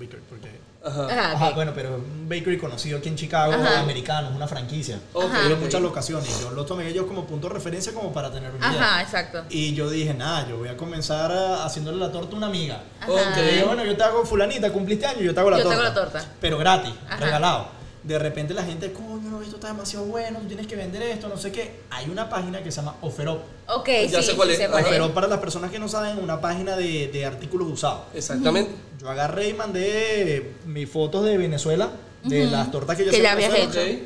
[0.00, 0.48] Bakery, porque...
[0.86, 1.06] Ajá.
[1.06, 3.80] Ajá, Ajá, bueno, pero un bakery conocido aquí en Chicago, Ajá.
[3.80, 4.98] americano, es una franquicia.
[5.12, 5.60] Ok, Tiene ok.
[5.60, 6.40] muchas locaciones.
[6.40, 8.80] Yo lo tomé ellos como punto de referencia como para tener una idea.
[8.82, 9.44] Ajá, exacto.
[9.50, 12.80] Y yo dije, nada, yo voy a comenzar a- haciéndole la torta a una amiga.
[13.00, 13.10] Ajá.
[13.12, 13.36] Ok.
[13.36, 15.74] Le dije, bueno, yo te hago fulanita, cumpliste año, yo te hago la Yo te
[15.74, 15.86] torta.
[15.88, 16.24] hago la torta.
[16.40, 17.16] Pero gratis, Ajá.
[17.16, 17.68] regalado.
[18.06, 21.28] De repente la gente, coño, no, esto está demasiado bueno, tú tienes que vender esto,
[21.28, 21.80] no sé qué.
[21.90, 23.38] Hay una página que se llama OfferUp.
[23.68, 24.60] Ok, Ya sí, sé cuál sí es.
[24.60, 24.86] sé cuál es.
[24.88, 28.02] OfferUp, para las personas que no saben, una página de, de artículos usados.
[28.14, 28.70] Exactamente.
[29.00, 31.90] Yo agarré y mandé mis fotos de Venezuela,
[32.22, 33.80] de las tortas que yo Que ya habías hecho.
[33.80, 33.98] Ok.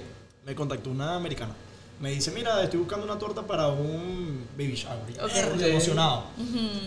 [0.46, 1.54] Me contactó una americana.
[2.00, 4.98] Me dice, mira, estoy buscando una torta para un baby shower.
[5.10, 5.32] Y, Ok.
[5.34, 5.60] "Mierda, Ok.
[5.62, 6.24] emocionado.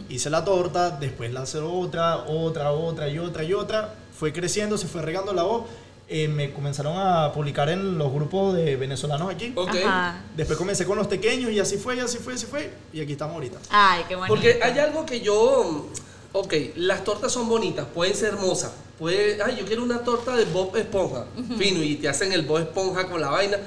[0.09, 3.93] Hice la torta, después la hice otra, otra, otra y otra y otra.
[4.17, 5.65] Fue creciendo, se fue regando la voz.
[6.09, 9.53] Eh, me comenzaron a publicar en los grupos de venezolanos aquí.
[9.55, 9.75] Ok.
[9.85, 10.21] Ajá.
[10.35, 12.71] Después comencé con los pequeños y así fue, y así fue, así fue.
[12.91, 13.59] Y aquí estamos ahorita.
[13.69, 14.33] Ay, qué bonito.
[14.33, 15.87] Porque hay algo que yo.
[16.33, 18.71] Ok, las tortas son bonitas, pueden ser hermosas.
[18.97, 21.25] Puede, ay, yo quiero una torta de Bob Esponja,
[21.57, 23.57] fino, y te hacen el Bob Esponja con la vaina.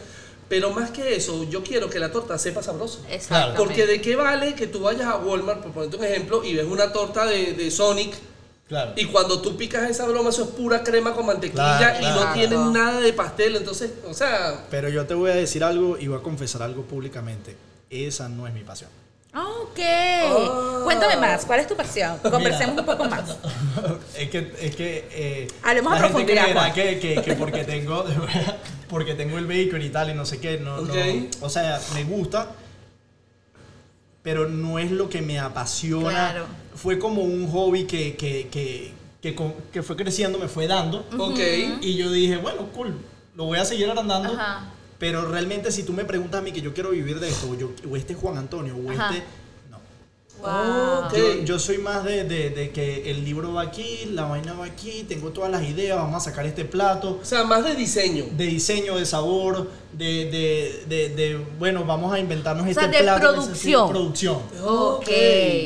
[0.48, 3.02] Pero más que eso, yo quiero que la torta sepa sabroso.
[3.10, 3.58] Exactamente.
[3.58, 6.66] Porque de qué vale que tú vayas a Walmart, por ponerte un ejemplo, y ves
[6.66, 8.14] una torta de, de Sonic,
[8.68, 8.92] Claro.
[8.96, 12.24] y cuando tú picas esa broma, eso es pura crema con mantequilla Claro, y claro.
[12.24, 13.54] no tienen nada de pastel.
[13.56, 16.82] Entonces, o sea, Pero yo te voy a decir algo y voy a confesar algo
[16.82, 17.56] públicamente.
[17.90, 18.90] Esa no es mi pasión.
[19.34, 19.78] Ok.
[19.78, 20.80] Ah.
[20.82, 22.18] Cuéntame más, ¿cuál es tu pasión?
[22.18, 23.36] Conversemos un poco más.
[24.18, 28.04] es que, es que eh, Hablemos a la profundidad, que, que, que porque tengo
[28.88, 30.98] porque tengo el vehículo y tal y no sé qué, no, no- Ok.
[31.42, 32.48] o sea, me gusta,
[34.26, 36.10] pero no es lo que me apasiona.
[36.10, 36.46] Claro.
[36.74, 38.92] Fue como un hobby que, que, que,
[39.72, 41.06] que, fue creciendo, me fue dando.
[41.16, 41.38] ok.
[41.80, 42.98] Y yo dije, bueno, cool,
[43.36, 44.32] lo voy a seguir agrandando.
[44.32, 44.72] Ajá.
[44.98, 47.54] Pero realmente si tú me preguntas a mí que yo quiero vivir de esto, o,
[47.54, 49.14] yo, o este es Juan Antonio, o Ajá.
[49.14, 49.22] este...
[50.40, 51.06] Wow.
[51.06, 51.14] Ok.
[51.16, 54.66] Yo, yo soy más de, de- de que el libro va aquí, la vaina va
[54.66, 58.26] aquí, tengo todas las ideas, vamos a sacar este plato, O sea, más de diseño.
[58.32, 63.02] de diseño, de sabor, de, de, de, de, bueno, vamos a inventarnos sea, este de
[63.02, 63.20] plato.
[63.20, 63.88] producción.
[63.88, 64.38] producción.
[64.64, 65.08] Ok.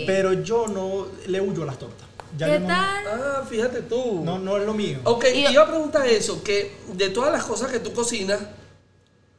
[0.06, 2.06] Pero yo no le huyo a las tortas.
[2.38, 3.04] Ya ¿Qué yo tal?
[3.08, 4.22] Ah, fíjate tú.
[4.24, 4.98] No, no es lo mío.
[5.04, 8.38] Ok, Y- te iba a preguntar eso, que de todas las cosas que tú cocinas,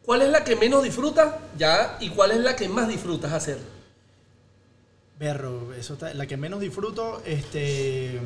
[0.05, 3.57] ¿cuál es la que menos disfrutas ya y cuál es la que más disfrutas hacer?
[5.31, 8.19] Berro, eso está, la que menos disfruto, este,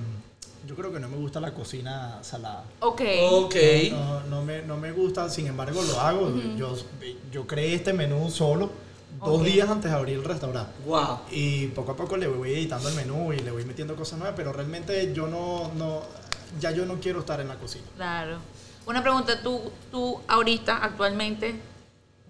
[0.65, 2.63] yo creo que no me gusta la cocina salada.
[2.79, 3.01] Ok.
[3.31, 3.55] Ok.
[3.91, 6.31] No, no, no me, no me gusta, sin embargo lo hago.
[6.57, 6.73] yo,
[7.33, 8.71] yo creé este menú solo
[9.25, 10.71] dos días antes de abrir el restaurante.
[10.85, 11.19] Wow.
[11.31, 14.37] Y poco a poco le voy editando el menú y le voy metiendo cosas nuevas,
[14.37, 16.01] pero realmente yo no, no
[16.61, 17.83] ya yo no quiero estar en la cocina.
[17.97, 18.37] Claro.
[18.87, 21.55] Una pregunta, tú, tú ahorita, actualmente,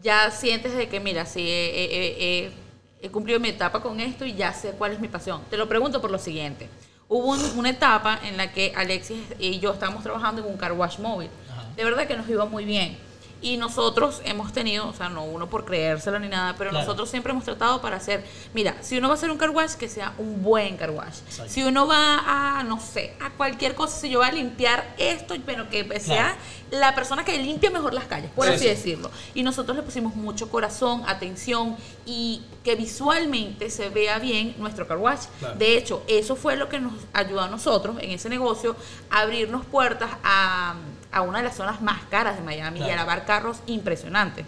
[0.02, 2.65] ya sientes de que, mira, sí, he, he- he-
[3.06, 5.42] he- cumplido mi etapa con esto y ya sé cuál es mi pasión.
[5.50, 6.70] Te lo pregunto por lo siguiente.
[7.08, 10.72] Hubo un- una etapa en la que Alexis y yo estábamos trabajando en un car
[10.74, 11.30] wash móvil.
[11.52, 11.66] Ajá.
[11.76, 12.98] De verdad que nos iba muy bien.
[13.42, 16.86] Y nosotros hemos tenido, o sea, no uno por creérselo ni nada, pero Claro.
[16.86, 19.74] nosotros siempre hemos tratado para hacer, mira, si uno va a hacer un car wash,
[19.74, 21.20] que sea un buen car wash.
[21.28, 21.52] Exacto.
[21.52, 22.24] Si uno va
[22.60, 26.36] a, no sé, a cualquier cosa, si yo voy a limpiar esto, pero que sea
[26.72, 29.12] la persona que limpia mejor las calles, por así decirlo.
[29.36, 34.98] Y nosotros le pusimos mucho corazón, atención y que visualmente se vea bien nuestro car
[34.98, 35.26] wash.
[35.40, 35.56] Claro.
[35.58, 38.76] De hecho, eso fue lo que nos ayudó a nosotros en ese negocio
[39.12, 40.76] a abrirnos puertas a,
[41.16, 44.46] a una de las zonas más caras de Miami y a lavar carros impresionantes.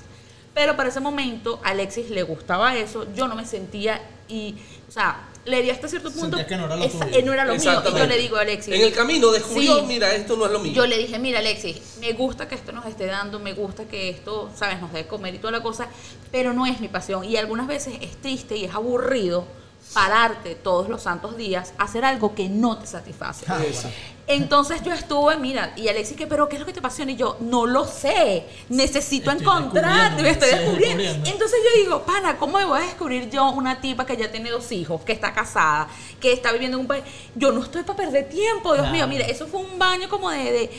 [0.54, 4.56] Pero para ese momento a Alexis le gustaba eso, yo no me sentía y,
[4.88, 6.36] o sea, le di hasta cierto punto.
[6.46, 7.22] Que no era lo esa- tuyo.
[7.26, 7.82] no era lo mío.
[7.86, 8.74] Y yo le digo a Alexis.
[8.74, 9.86] En el camino descubrió, Sí.
[9.88, 10.74] mira, esto no es lo mío.
[10.74, 14.10] Yo le dije, mira Alexis, me gusta que esto nos esté dando, me gusta que
[14.10, 15.88] esto, sabes, nos dé comer y toda la cosa,
[16.34, 17.24] pero no es mi pasión.
[17.24, 19.48] Y algunas veces es triste y es aburrido
[19.94, 23.46] pararte todos los santos días a hacer algo que no te satisface.
[23.48, 23.90] Ah, bueno.
[24.30, 27.14] Entonces yo estuve, mira, y Alexis, que, pero ¿qué es lo que te apasiona?
[27.14, 31.02] Y yo, no lo sé, necesito Estoy encontrarte, me estoy descubriendo.
[31.02, 31.30] descubriendo.
[31.30, 34.50] Entonces yo digo, pana, ¿cómo me voy a descubrir yo una tipa que ya tiene
[34.52, 35.88] dos hijos, que está casada,
[36.20, 37.06] que está viviendo en un país?
[37.36, 38.92] Yo no estoy para perder tiempo, Dios Claro.
[38.94, 40.44] mío, mira, eso fue un baño como de...
[40.52, 40.78] de-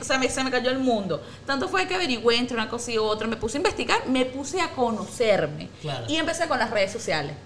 [0.00, 1.22] o sea, me- se me cayó el mundo.
[1.44, 4.62] Tanto fue que averigüé entre una cosa y otra, me puse a investigar, me puse
[4.62, 5.68] a conocerme.
[5.82, 6.06] Claro.
[6.08, 7.36] Y empecé con las redes sociales.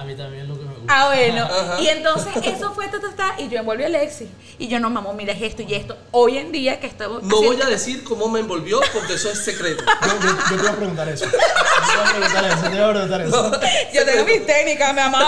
[0.00, 0.86] A mí también es lo que me gusta.
[0.88, 1.44] Ah, bueno.
[1.50, 1.78] Ajá.
[1.80, 4.28] Y entonces eso fue ta, ta, ta, y yo envolví a Alexis.
[4.58, 5.94] Y yo, no, mamá, mira, es esto y esto.
[6.10, 7.22] Hoy en día que estamos.
[7.22, 9.84] No voy a decir cómo me envolvió porque eso es secreto.
[10.02, 11.26] Yo, yo- yo te iba a preguntar eso.
[11.26, 13.52] Yo te iba a preguntar eso, te iba a preguntar eso.
[13.92, 15.22] Yo tengo mis técnicas, mi amor.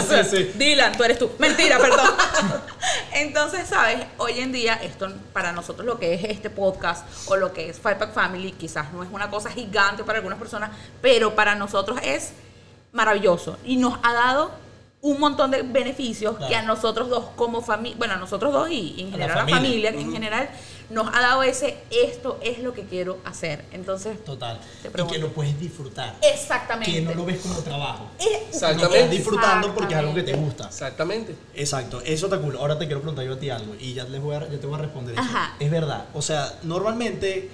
[0.00, 0.52] Sí, sí, sí.
[0.54, 1.30] Dylan, tú eres tú.
[1.38, 2.10] Mentira, perdón.
[3.12, 3.98] Entonces, ¿sabes?
[4.18, 7.76] Hoy en día, esto para nosotros lo que es este podcast o lo que es
[7.78, 10.70] Five Pack Family, quizás no es una cosa gigante para algunas personas,
[11.02, 12.32] pero para nosotros es
[12.94, 14.50] maravilloso y nos ha dado
[15.02, 16.48] un montón de beneficios Claro.
[16.50, 19.30] que a nosotros dos como familia, bueno, a nosotros dos y en A la general
[19.30, 19.90] a la familia.
[19.90, 20.50] familia, en general,
[20.88, 23.66] nos ha dado ese, esto es lo que quiero hacer.
[23.72, 24.58] Entonces, Total.
[24.82, 26.14] Te Y que lo puedes disfrutar.
[26.22, 26.90] exactamente.
[26.90, 28.06] Que no lo ves como trabajo.
[28.18, 29.08] Lo estás Exactamente.
[29.10, 30.68] disfrutando porque es algo que te gusta.
[30.68, 31.36] Exactamente.
[31.54, 32.56] Exacto, eso está cool.
[32.56, 34.66] Ahora te quiero preguntar yo a ti algo y ya, les voy a, ya te
[34.66, 35.22] voy a responder eso.
[35.22, 35.54] Ajá.
[35.60, 37.50] Es verdad, o sea, normalmente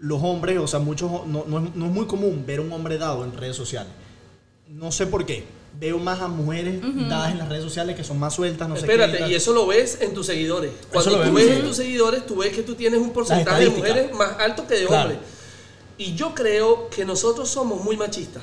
[0.00, 2.98] los hombres, o sea, muchos, no, no es, no es muy común ver un hombre
[2.98, 3.92] dado en redes sociales.
[4.70, 5.44] No sé por qué.
[5.78, 8.86] Veo más a mujeres dadas en las redes sociales que son más sueltas, no sé
[8.86, 8.92] qué.
[8.92, 10.70] Espérate, y eso lo ves en tus seguidores.
[10.92, 11.52] Cuando tú ves sí.
[11.52, 14.74] en tus seguidores, tú ves que tú tienes un porcentaje de mujeres más alto que
[14.74, 15.10] de Claro.
[15.10, 15.18] hombres.
[15.98, 18.42] Y yo creo que nosotros somos muy machistas.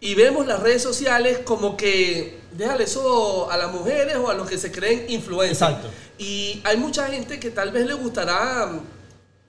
[0.00, 4.48] Y vemos las redes sociales como que déjale eso a las mujeres o a los
[4.48, 5.60] que se creen influencers.
[5.60, 5.88] Exacto.
[6.18, 8.80] Y hay mucha gente que tal vez le gustará mm,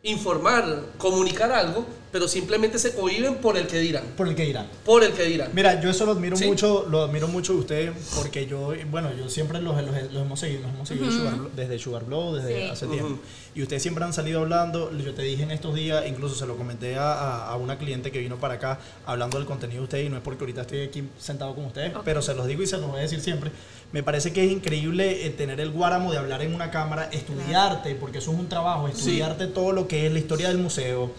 [0.03, 1.85] informar, comunicar algo,
[2.17, 4.03] pero simplemente se cohiben por el que dirán.
[4.17, 4.65] Por el que dirán.
[4.83, 5.51] Por el que dirán.
[5.53, 6.45] Mira, yo eso lo admiro Sí.
[6.45, 10.39] mucho, lo admiro mucho de ustedes porque yo, bueno, yo siempre los, los- los hemos
[10.39, 12.69] seguido, nos hemos seguido Sugar desde Sugar Blow, desde Sí.
[12.71, 13.19] hace tiempo.
[13.53, 16.57] Y ustedes siempre han salido hablando, yo te dije en estos días, incluso se lo
[16.57, 20.09] comenté a, a- una cliente que vino para acá hablando del contenido de ustedes y
[20.09, 22.77] no es porque ahorita estoy aquí sentado con ustedes, pero se los digo y se
[22.79, 23.51] los voy a decir siempre.
[23.91, 27.93] Me parece que es increíble eh, tener el guáramo de hablar en una cámara, estudiarte,
[27.93, 31.11] porque eso es un trabajo, estudiarte todo lo que es la historia del museo.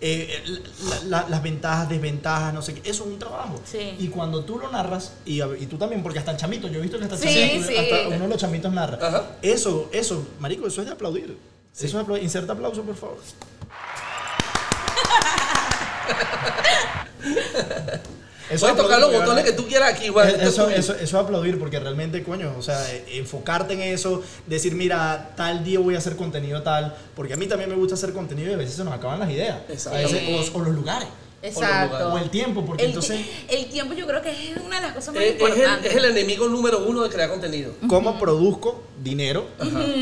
[0.00, 0.42] Eh,
[0.88, 3.60] la- la- las ventajas, desventajas, no sé qué, eso es un trabajo.
[3.64, 3.96] Sí.
[3.98, 6.82] Y cuando tú lo narras, y, y tú también, porque hasta el chamito, yo he
[6.82, 7.76] visto que hasta, el Sí, chamito, sí.
[7.76, 8.98] hasta uno de los chamitos narra.
[9.06, 9.24] Ajá.
[9.42, 11.36] Eso, eso, marico, eso es de aplaudir.
[11.72, 11.86] Sí.
[11.86, 12.24] Eso es de aplaudir.
[12.24, 13.18] Inserta aplauso, por favor.
[18.50, 21.14] Eso Puedes es tocar los botones que tú quieras aquí, es Eso, eso, eso es
[21.14, 25.94] aplaudir porque realmente, coño, o sea, eh, enfocarte en eso, decir, mira, tal día voy
[25.94, 28.74] a hacer contenido tal, porque a mí también me gusta hacer contenido y a veces
[28.74, 29.58] se nos acaban las ideas.
[29.86, 31.08] A veces, o, o los lugares.
[31.42, 32.12] Exacto.
[32.12, 33.20] O el tiempo, porque El, entonces...
[33.48, 35.90] el tiempo yo creo que es una de las cosas más Es, es el, importantes.
[35.90, 37.72] es el enemigo número uno de crear contenido.
[37.88, 39.46] cómo produzco dinero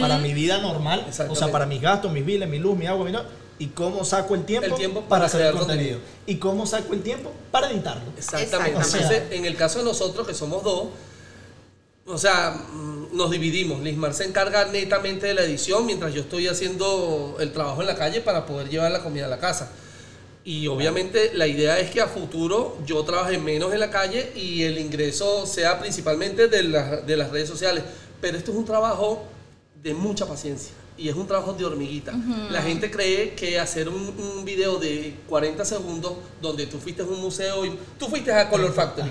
[0.01, 3.05] para mi vida normal, o sea, para mis gastos, mis biles, mi luz, mi agua,
[3.05, 3.23] mi no,
[3.59, 5.99] y cómo saco el tiempo, El tiempo para para hacer el crear contenido.
[6.27, 8.03] y cómo saco el tiempo para editarlo.
[8.17, 8.79] Exactamente.
[8.79, 8.99] Exactamente.
[9.17, 10.89] Entonces, en el caso de nosotros, que somos dos,
[12.07, 13.81] o sea, mm, nos dividimos.
[13.83, 17.97] Lismar se encarga netamente de la edición mientras yo estoy haciendo el trabajo en la
[17.97, 19.71] calle para poder llevar la comida a la casa.
[20.45, 24.63] Y obviamente la idea es que a futuro yo trabaje menos en la calle y
[24.63, 27.85] el ingreso sea principalmente de, la- de las redes sociales.
[28.23, 29.25] Pero esto es un trabajo
[29.83, 30.73] de mucha paciencia.
[30.97, 32.13] Y es un trabajo de hormiguita.
[32.51, 37.05] La gente cree que hacer un, un video de 40 segundos donde tú fuiste a
[37.05, 39.09] un museo y tú fuiste a Color Factory.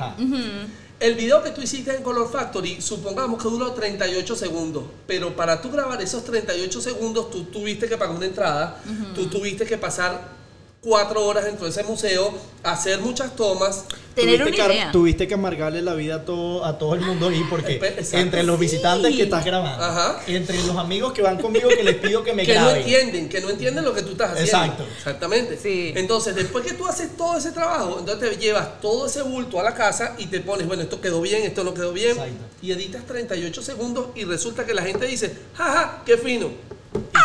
[1.00, 5.62] El video que tú hiciste en Color Factory, supongamos que duró 38 segundos, pero para
[5.62, 8.82] tú grabar esos 38 segundos, tú tuviste que pagar una entrada,
[9.14, 10.36] tú tuviste que pasar
[10.82, 13.86] cuatro horas dentro de ese museo, hacer muchas tomas.
[14.16, 14.92] Tener tuviste una que, idea.
[14.92, 18.18] tuviste que amargarle la vida a todo, a todo el mundo ahí porque exacto.
[18.18, 19.18] entre los visitantes Sí.
[19.18, 20.20] que estás grabando, Ajá.
[20.26, 22.82] entre los amigos que van conmigo que les pido que me que no graben.
[22.82, 24.58] entienden, que no entienden lo que tú estás haciendo.
[24.58, 24.86] Exacto.
[24.98, 25.58] Exactamente.
[25.62, 25.94] Sí.
[25.96, 29.64] Entonces, después que tú haces todo ese trabajo, entonces te llevas todo ese bulto a
[29.64, 32.34] la casa y te pones, bueno, esto quedó bien, esto no quedó bien, Exacto.
[32.64, 36.50] y editas 38 segundos y resulta que la gente dice, jaja, qué fino.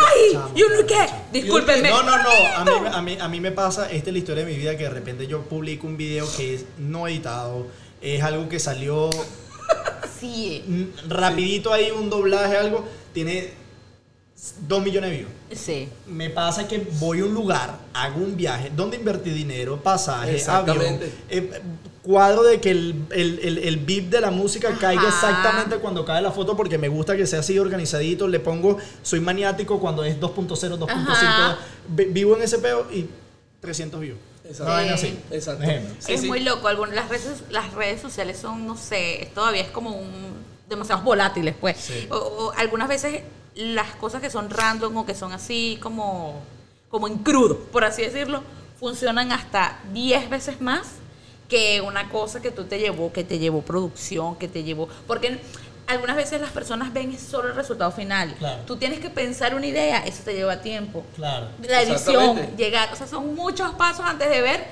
[0.07, 0.31] ¡Ay!
[0.33, 1.25] Chamo, ¿Y uno chamo.
[1.31, 1.89] Discúlpenme.
[1.89, 2.29] No, no, no.
[2.55, 4.75] A mí, a, mí, a mí me pasa, esta es la historia de mi vida,
[4.77, 7.67] que de repente yo publico un video que es no editado,
[8.01, 9.09] es algo que salió
[10.19, 13.51] Sí, rapidito ahí, un doblaje, algo, tiene
[14.67, 15.31] dos millones de views.
[15.51, 15.89] sí.
[16.07, 20.35] Me pasa que voy a un lugar, hago un viaje, donde invertí dinero, pasaje, avión,
[20.35, 21.11] Exactamente.
[21.29, 21.61] eh,
[22.03, 26.21] cuadro de que el, el, el, el beat de la música caiga exactamente cuando cae
[26.21, 30.19] la foto porque me gusta que sea así organizadito, le pongo, soy maniático cuando es
[30.19, 31.57] 2.0, 2.5, Ajá.
[31.87, 33.07] vi- vivo en ese peo y
[33.61, 34.17] 300 views.
[34.45, 34.73] Exacto.
[35.31, 35.63] Exacto.
[35.99, 36.27] Sí, es sí.
[36.27, 36.67] muy loco.
[36.67, 40.33] Algunas, las, redes, las redes sociales son, no sé, todavía es como un
[40.67, 41.77] demasiado volátiles, pues.
[41.77, 42.07] Sí.
[42.11, 43.21] O, o algunas veces
[43.55, 46.41] las cosas que son random o que son así como,
[46.89, 48.43] como en crudo, por así decirlo,
[48.77, 50.87] funcionan hasta 10 veces más
[51.53, 54.89] que una cosa que tú te llevó, que te llevó producción, que te llevó.
[55.05, 55.37] Porque
[55.85, 58.33] algunas veces las personas ven solo el resultado final.
[58.39, 58.63] Claro.
[58.65, 61.03] Tú tienes que pensar una idea, eso te lleva tiempo.
[61.15, 61.49] Claro.
[61.67, 64.65] La edición, llegar, o sea, son muchos pasos antes de ver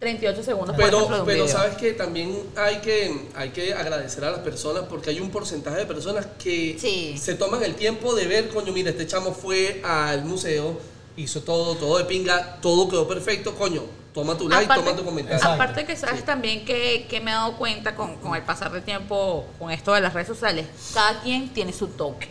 [0.00, 1.56] 38 segundos, por Pero, ejemplo, de un pero video.
[1.56, 5.76] sabes que también hay que, hay que agradecer a las personas porque hay un porcentaje
[5.76, 7.16] de personas que Sí.
[7.16, 10.80] se toman el tiempo de ver, coño, mira, este chamo fue al museo,
[11.16, 13.82] hizo todo, todo de pinga, todo quedó perfecto, coño,
[14.14, 15.36] toma tu like, toma tu comentario.
[15.36, 15.62] Exacto.
[15.62, 18.82] aparte que sabes también que, que me he dado cuenta con, con el pasar del
[18.82, 22.28] tiempo con esto de las redes sociales, cada quien tiene su toque.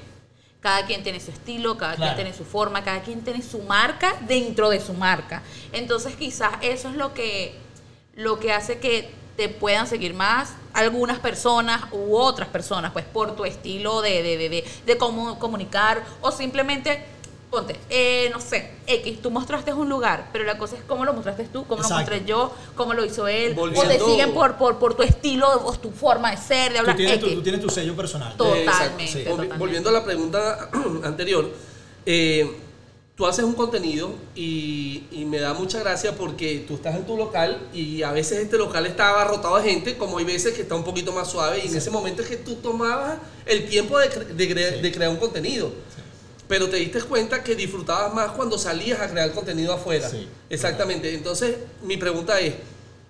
[0.62, 2.14] Cada quien tiene su estilo, cada Claro.
[2.14, 5.44] quien tiene su forma, cada quien tiene su marca dentro de su marca.
[5.74, 7.54] Entonces quizás eso es lo que,
[8.16, 13.36] lo que hace que te puedan seguir más algunas personas u otras personas, pues por
[13.36, 17.04] tu estilo de, de, de, de, de cómo comunicar o simplemente,
[17.54, 21.14] ponte, eh, no sé, X, tú mostraste un lugar, pero la cosa es cómo lo
[21.14, 21.94] mostraste tú, cómo Exacto.
[21.94, 25.48] lo mostré yo, cómo lo hizo él, o te siguen por, por, por tu estilo
[25.64, 27.36] o tu forma de ser, de Tú hablar, tienes, tu, X.
[27.36, 28.36] tú tienes tu sello personal.
[28.36, 29.24] Totalmente, Sí.
[29.24, 29.58] Totalmente.
[29.58, 30.70] Volviendo a la pregunta
[31.04, 31.50] anterior,
[32.06, 32.58] eh,
[33.16, 37.16] tú haces un contenido y, y me da mucha gracia porque tú estás en tu
[37.16, 40.74] local y a veces este local está abarrotado de gente, como hay veces que está
[40.76, 44.10] un poquito más suave y en ese momento es que tú tomabas el tiempo de,
[44.10, 44.82] cre- de cre- Sí.
[44.82, 45.72] de crear un contenido.
[46.54, 50.08] Pero te diste cuenta que disfrutabas más cuando salías a crear contenido afuera.
[50.08, 50.30] Sí.
[50.52, 51.12] Exactamente.
[51.12, 52.54] Entonces, mi pregunta es,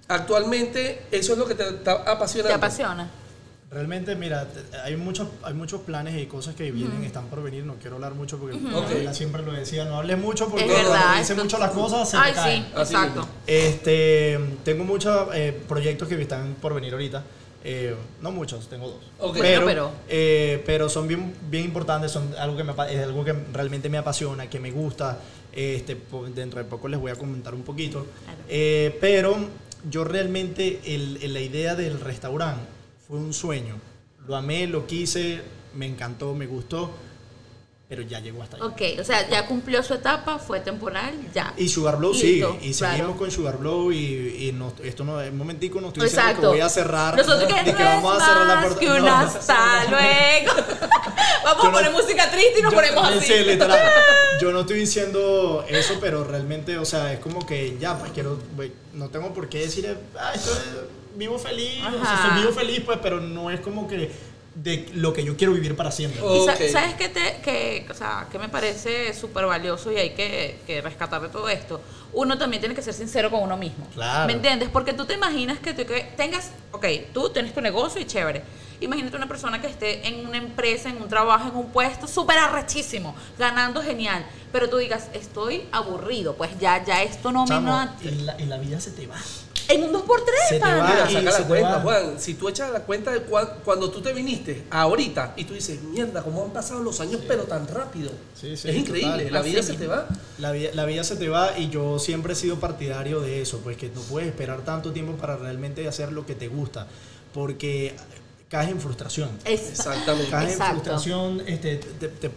[0.08, 2.48] actualmente, ¿eso es lo que te está apasionando?
[2.48, 3.10] ¿Te apasiona?
[3.70, 4.48] Realmente, mira,
[4.86, 7.66] hay muchos, hay muchos planes y cosas que vienen, están por venir.
[7.66, 8.86] No quiero hablar mucho porque mi Ok.
[8.86, 12.32] abuela siempre lo decía, no hables mucho porque cuando esto- mucho las cosas se Ay,
[12.32, 12.64] caen.
[12.64, 13.28] sí, Así exacto.
[13.46, 17.24] Este, tengo muchos eh, proyectos que están por venir ahorita.
[17.66, 19.34] Eh, no muchos, tengo dos.
[19.34, 23.24] Pero, Bueno, pero- eh, pero son bien, bien importantes, son algo que me, es algo
[23.24, 25.20] que realmente me apasiona, que me gusta.
[25.54, 25.96] Este,
[26.36, 28.06] dentro de poco les voy a comentar un poquito.
[28.26, 28.40] Claro.
[28.50, 29.38] Eh, pero
[29.90, 32.64] yo realmente, el, el- la idea del restaurante
[33.08, 33.76] fue un sueño.
[34.28, 35.42] Lo amé, lo quise,
[35.76, 36.92] me encantó, me gustó,
[37.96, 38.64] pero ya llegó hasta ahí.
[38.64, 41.54] Ok, o sea, ya cumplió su etapa, fue temporal, ya.
[41.58, 42.96] Y Sugar Blow sigue, y claro.
[42.96, 46.42] seguimos con Sugar Blow y, y no, esto no, un momentico no estoy diciendo Exacto.
[46.42, 48.80] que voy a cerrar, Nosotros que, no que vamos es a cerrar la más puerta.
[48.80, 49.16] que un No.
[49.16, 50.54] hasta luego.
[51.44, 53.26] vamos Yo a poner no- música triste y nos Yo- ponemos así.
[53.32, 53.80] sí, literal.
[54.42, 58.40] Yo no estoy diciendo eso, pero realmente, o sea, es como que ya, pues quiero,
[58.94, 62.82] no tengo por qué decir, ah, esto es- vivo feliz, o sea, soy vivo feliz,
[62.84, 64.12] pues, pero no es como que
[64.56, 66.22] de lo que yo quiero vivir para siempre.
[66.22, 66.44] Oh.
[66.44, 66.62] Y sa- Ok.
[66.72, 70.82] ¿Sabes qué, te, que, o sea, que me parece súper valioso y hay que, que
[70.82, 71.82] rescatar de todo esto?
[72.14, 73.88] Uno también tiene que ser sincero con uno mismo.
[73.94, 74.28] Claro.
[74.28, 74.70] ¿Me entiendes?
[74.70, 78.44] Porque tú te imaginas que, tú, que tengas, ok, tú tienes tu negocio y chévere.
[78.82, 82.38] Imagínate una persona que esté en una empresa, en un trabajo, en un puesto súper
[82.38, 87.86] arrechísimo, ganando genial, pero tú digas, estoy aburrido, pues ya, ya esto no Chamo, me...
[87.86, 89.16] No, y, la, y la vida se te va.
[89.70, 90.78] En un 2x3, Se te pana.
[90.78, 90.88] va.
[91.08, 91.80] Mira, y saca la cuenta.
[91.82, 92.20] Juan.
[92.20, 95.54] Si tú echas la cuenta de cuan- cuando tú te viniste a ahorita y tú
[95.54, 98.12] dices, mierda, cómo han pasado los años, pero tan rápido.
[98.40, 99.34] Sí, sí, es increíble, total.
[99.34, 100.08] la vida Así se te va.
[100.40, 103.60] La vida, la vida se te va y yo siempre he sido partidario de eso,
[103.64, 106.88] pues que no puedes esperar tanto tiempo para realmente hacer lo que te gusta,
[107.34, 107.96] porque
[108.50, 109.30] caes en frustración.
[109.46, 110.30] Es- Exactamente.
[110.30, 110.74] Caes en Exacto.
[110.76, 112.32] frustración, este, te- te-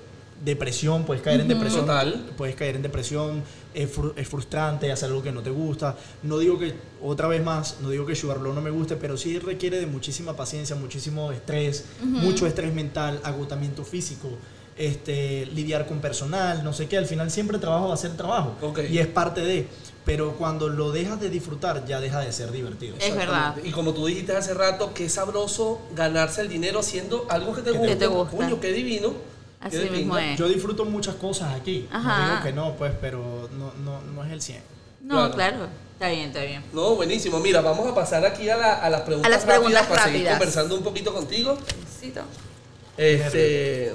[0.44, 1.82] depresión, puedes caer en depresión.
[1.86, 2.30] Total.
[2.36, 3.42] Puedes caer en depresión,
[3.76, 5.94] es, fru- es frustrante hacer algo que no te gusta.
[6.22, 9.16] No digo que, otra vez más, no digo que Sugar Blow no me guste, pero
[9.16, 14.28] sí requiere de muchísima paciencia, muchísimo estrés, mucho estrés mental, agotamiento físico.
[14.78, 18.56] Este, lidiar con personal, no sé qué, al final siempre trabajo va a ser trabajo
[18.90, 19.66] y es parte de,
[20.04, 22.94] pero cuando lo dejas de disfrutar ya deja de ser divertido.
[23.00, 23.56] Es verdad.
[23.64, 27.72] Y como tú dijiste hace rato, qué sabroso ganarse el dinero haciendo algo que te
[27.72, 27.92] Que gusta.
[27.94, 28.36] te- te gusta.
[28.36, 29.14] Coño, qué divino.
[29.60, 30.38] Así de mismo es.
[30.38, 31.88] Yo disfruto muchas cosas aquí.
[31.90, 32.18] Ajá.
[32.18, 34.60] No digo que no, pues, pero no, no, no es el 100.
[35.02, 35.34] No, Claro.
[35.34, 35.68] claro.
[35.94, 36.62] Está bien, está bien.
[36.74, 37.40] No, buenísimo.
[37.40, 40.18] Mira, vamos a pasar aquí a, la- a las preguntas, A las preguntas para seguir
[40.20, 40.38] rápidas.
[40.38, 41.56] conversando un poquito contigo.
[41.84, 42.20] Necesito.
[42.98, 43.94] Este,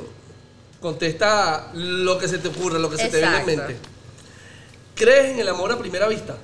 [0.79, 3.77] contesta lo que se te ocurra, lo que se te venga en mente.
[4.95, 6.37] ¿Crees en el amor a primera vista?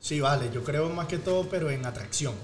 [0.00, 2.34] Sí, vale, yo creo más que todo, pero en atracción.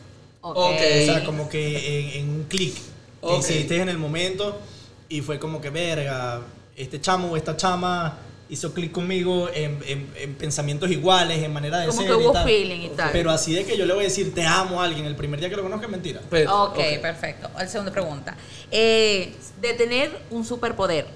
[0.42, 0.57] Ok.
[0.57, 0.74] Ok.
[0.74, 2.80] O sea, como que en, en un clic que
[3.22, 3.40] Ok.
[3.40, 4.61] hiciste en el momento
[5.09, 6.40] y fue como que, verga,
[6.76, 11.78] este chamo o esta chama hizo clic conmigo en, en- en pensamientos iguales, en manera
[11.78, 12.44] de Como ser que y hubo tal.
[12.44, 13.11] feeling y tal.
[13.12, 15.40] Pero así de que yo le voy a decir te amo a alguien el primer
[15.40, 16.20] día que lo conozca es mentira.
[16.30, 17.50] Pero, ok, perfecto.
[17.57, 18.36] La segunda pregunta.
[18.70, 21.07] Eh, de tener un superpoder,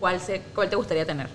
[0.00, 1.28] ¿cuál, se, ¿cuál te gustaría tener?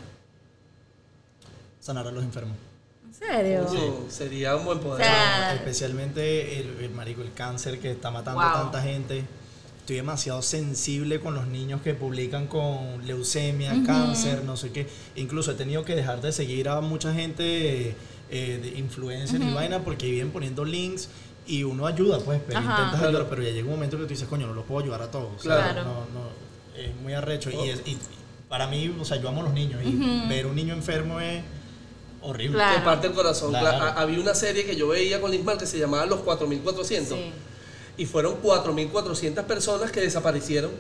[1.80, 2.58] Sanar a los enfermos.
[3.06, 3.66] ¿En serio?
[3.70, 5.02] Uh, sería un buen poder.
[5.02, 5.54] O sea.
[5.56, 8.50] Especialmente el, el marico, el cáncer que está matando Wow.
[8.50, 9.24] a tanta gente.
[9.90, 14.86] Estoy demasiado sensible con los niños que publican con leucemia, cáncer, no sé qué.
[15.16, 17.96] Incluso he tenido que dejar de seguir a mucha gente
[18.30, 21.10] eh, de influencers y vaina porque viven poniendo links
[21.48, 22.84] y uno ayuda, pues, pero Ajá.
[22.84, 25.02] intentas ayudar, pero ya llega un momento que tú dices, coño, no los puedo ayudar
[25.02, 25.30] a todos.
[25.38, 25.84] O sea, Claro.
[25.84, 27.50] no, no, es muy arrecho.
[27.50, 27.98] Y, es- y
[28.48, 31.42] para mí, o sea, yo amo a los niños y ver un niño enfermo es
[32.22, 32.58] horrible.
[32.58, 32.78] Claro.
[32.78, 33.50] Te parte el corazón.
[33.50, 33.86] Claro.
[33.98, 37.18] Había una serie que yo veía con Lismar que se llamaba Los 4400.
[37.18, 37.32] sí.
[38.00, 40.72] Y fueron 4400 personas que desaparecieron.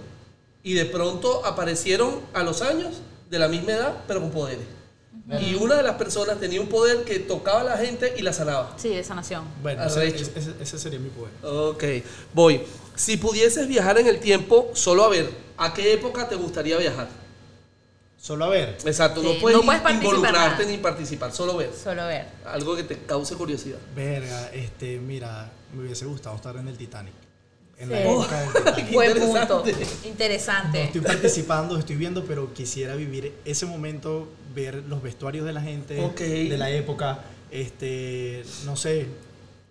[0.63, 2.95] Y de pronto aparecieron a los años
[3.29, 4.65] de la misma edad, pero con poderes.
[5.41, 8.33] Y una de las personas tenía un poder que tocaba a la gente y la
[8.33, 8.73] sanaba.
[8.77, 9.43] Sí, de sanación.
[9.61, 11.31] Bueno, ese, ese- ese sería mi poder.
[11.43, 11.83] Ok,
[12.33, 12.61] voy.
[12.95, 17.07] Si pudieses viajar en el tiempo, solo a ver, ¿a qué época te gustaría viajar?
[18.21, 18.77] Solo a ver.
[18.85, 20.71] Exacto, Sí, no puedes, no puedes involucrarte nada.
[20.71, 21.71] ni participar, solo ver.
[21.73, 22.25] Solo ver.
[22.45, 23.77] Algo que te cause curiosidad.
[23.95, 27.13] Verga, este, mira, me hubiese gustado estar en el Titanic.
[27.77, 27.93] En Sí.
[27.93, 28.91] la época del Titanic.
[28.93, 29.73] Buen interesante.
[29.73, 29.85] punto.
[30.03, 30.83] No Interesante.
[30.83, 36.01] estoy participando, estoy viendo, pero quisiera vivir ese momento, ver los vestuarios de la gente
[36.03, 36.19] Ok.
[36.19, 37.19] de la época,
[37.51, 39.07] este, no sé,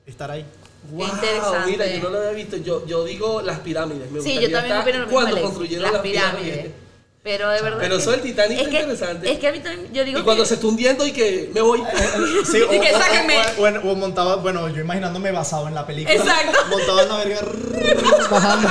[0.07, 0.47] estar ahí.
[0.91, 1.71] Wow, interesante.
[1.71, 2.57] mira, yo no lo había visto.
[2.57, 4.11] Yo, yo digo las pirámides.
[4.11, 5.21] Me Sí, yo también estar opino lo mismo.
[5.21, 6.45] Cuando construyeron las las pirámides.
[6.57, 6.88] pirámides.
[7.29, 7.79] Pero de verdad.
[7.79, 9.31] Pero eso del Titanic es que- interesante.
[9.31, 11.51] Es que a mí también, yo digo Y cuando que- se está hundiendo y que
[11.53, 11.83] me voy.
[12.51, 13.37] Sí, Y que sáquenme.
[13.59, 16.15] o, o- o montaba, bueno, yo imaginándome basado en la película.
[16.17, 16.59] Exacto.
[16.71, 18.69] Montaba en la verga, rrr, bajando.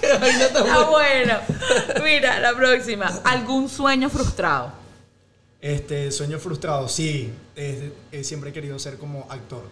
[0.00, 1.34] Qué vaina tan Ah, bueno.
[2.04, 3.06] Mira, la próxima.
[3.24, 4.72] ¿Algún sueño frustrado?
[5.60, 7.32] Este, sueño frustrado, sí.
[7.56, 7.92] Eh,
[8.22, 9.64] siempre he querido ser como actor.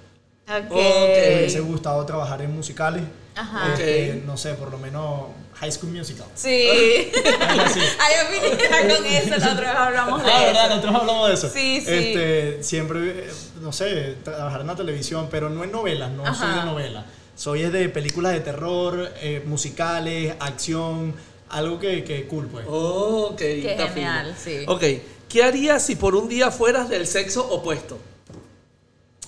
[0.49, 0.71] Ok.
[0.71, 3.03] Me hubiese gustado trabajar en musicales.
[3.37, 3.73] Ajá.
[3.75, 4.23] Este.
[4.27, 6.27] No sé, por lo menos High School Musical.
[6.35, 6.69] Sí.
[7.49, 7.81] Algo así.
[8.01, 10.47] Ay, opinión con eso, la otra vez hablamos de Ah, eso.
[10.47, 10.69] ¿verdad?
[10.71, 11.49] Nosotros hablamos de eso.
[11.51, 11.93] Sí, sí.
[11.93, 13.31] Este, siempre, eh,
[13.61, 16.61] no sé, trabajar en la televisión, pero no en novelas, no soy Ajá.
[16.61, 17.07] de novela.
[17.37, 21.15] Soy de películas de terror, eh, musicales, acción,
[21.51, 22.67] algo que, que cool, pues.
[22.69, 23.39] Oh, ok.
[23.39, 24.61] Qué está genial, fino.
[24.61, 24.65] sí.
[24.67, 24.85] Ok.
[25.29, 27.99] ¿Qué harías si por un día fueras del sexo opuesto?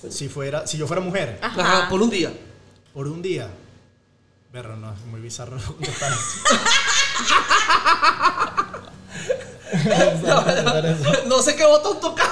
[0.09, 1.61] Si fuera, si yo fuera mujer, Ajá.
[1.61, 2.31] Ajá, por un día.
[2.93, 3.49] por un día.
[4.51, 6.11] Pero no, es muy bizarro contestar
[10.83, 11.11] eso.
[11.27, 12.27] No sé qué botón tocar.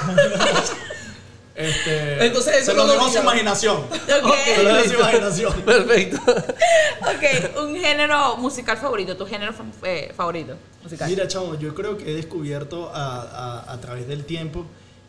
[1.55, 3.83] Este, Entonces, eso se lo dejo a su imaginación.
[4.05, 4.21] Se
[4.63, 5.53] lo dejo a su imaginación.
[5.63, 6.17] Perfecto.
[6.31, 9.53] Ok, un género musical favorito, tu género
[9.83, 11.09] eh, favorito musical.
[11.09, 13.21] Mira, chavo, yo creo que he descubierto a,
[13.65, 14.65] a- a través del tiempo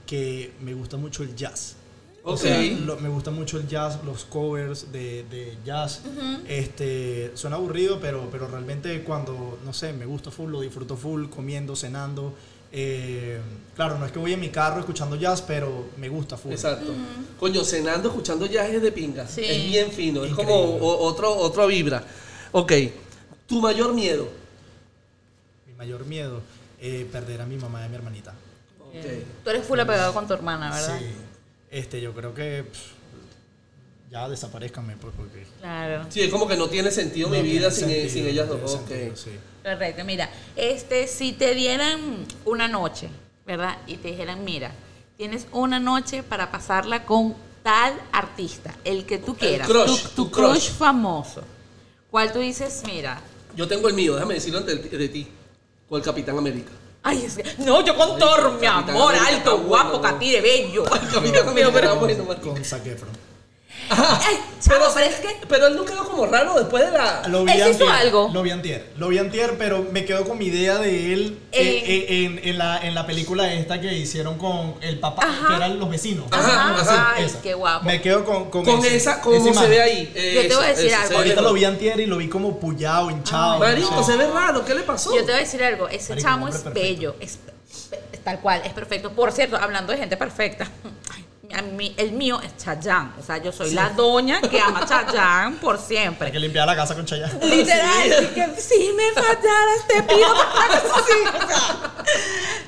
[0.07, 1.77] que me gusta mucho el jazz.
[2.23, 2.39] O Ok.
[2.41, 6.03] sea, lo- me gusta mucho el jazz, los covers de, de jazz.
[6.49, 11.29] este, suena aburrido, pero, pero realmente cuando, no sé, me gusta full, lo disfruto full,
[11.29, 12.35] comiendo, cenando.
[12.73, 13.41] Eh,
[13.75, 16.53] claro, no es que voy en mi carro escuchando jazz, pero me gusta full.
[16.53, 16.93] Exacto.
[17.39, 19.27] Coño, cenando, escuchando jazz es de pinga.
[19.27, 19.43] Sí.
[19.45, 20.25] Es bien fino.
[20.25, 22.05] Es como otro, otra vibra.
[22.53, 22.73] Ok.
[23.47, 24.29] Tu mayor miedo.
[25.66, 26.43] Mi mayor miedo,
[26.81, 28.35] eh, perder a mi mamá y a mi hermanita.
[28.87, 29.05] Ok.
[29.43, 30.99] Tú eres full apegado con tu hermana, ¿verdad?
[30.99, 31.07] Sí.
[31.71, 32.81] Este, yo creo que pff,
[34.11, 35.47] ya desaparezcanme, pues, porque...
[35.61, 36.07] Claro.
[36.09, 38.49] Sí, es como que no tiene sentido no mi vida tiene sin, sentido, sin ellas
[38.49, 38.87] no dos.
[38.87, 39.16] tiene Ok.
[39.16, 39.31] sentido, sí.
[39.62, 43.09] Correcto, mira, este, si te dieran una noche,
[43.47, 43.79] ¿verdad?
[43.87, 44.73] Y te dijeran, mira,
[45.16, 50.25] tienes una noche para pasarla con tal artista, el que tú quieras, crush, tu, tu
[50.25, 50.51] tu crush.
[50.51, 50.71] crush.
[50.73, 51.43] famoso.
[52.11, 53.21] ¿Cuál tú dices, mira?
[53.55, 55.29] Yo tengo el mío, déjame decirlo ante el- de ti.
[55.89, 56.71] Con el Capitán América.
[57.03, 60.84] Ay, es que, no, yo con Thor, mi amor, alto, guapo, catire, bello.
[61.12, 62.40] Capitán Mío, América pero-.
[62.40, 63.30] Con Zac Efron.
[63.91, 67.26] Ay, chavo, pero es que Pero él no quedó como raro después de la.
[67.28, 68.30] Lo vi Él sí hizo antier, algo.
[68.32, 68.86] Lo vi antier.
[68.97, 71.61] Lo vi antier, pero me quedo con mi idea de él Eh.
[71.61, 75.49] eh, eh, en, en la, en la película esta que hicieron con el papá, Ajá.
[75.49, 76.26] que eran los vecinos.
[76.30, 76.95] Ajá, Así.
[77.16, 77.43] Ay, esa.
[77.43, 77.84] qué guapo.
[77.84, 79.70] Me quedo con, con, Con ese- esa, como se imagen.
[79.70, 80.12] ve ahí.
[80.14, 81.16] eh, Yo te voy a decir eso, algo.
[81.18, 83.59] Ahorita lo vi antier y lo vi como pullado, hinchado.
[83.59, 84.12] Marico, no sé.
[84.12, 84.64] se ve raro.
[84.64, 85.11] ¿Qué le pasó?
[85.12, 86.80] Yo te voy a decir algo, ese Marico, chamo es perfecto.
[86.80, 87.38] bello, es,
[88.12, 89.11] es tal cual, es perfecto.
[89.12, 90.68] Por cierto, hablando de gente perfecta,
[91.62, 95.57] mí, el mío es Chayanne, o sea, yo soy la doña que ama a Chayanne
[95.57, 96.30] por Hay siempre.
[96.30, 97.44] que limpiar la casa con Chayanne.
[97.46, 100.28] Literal, que si me fallaras te pido
[101.07, 102.05] sí, o sea,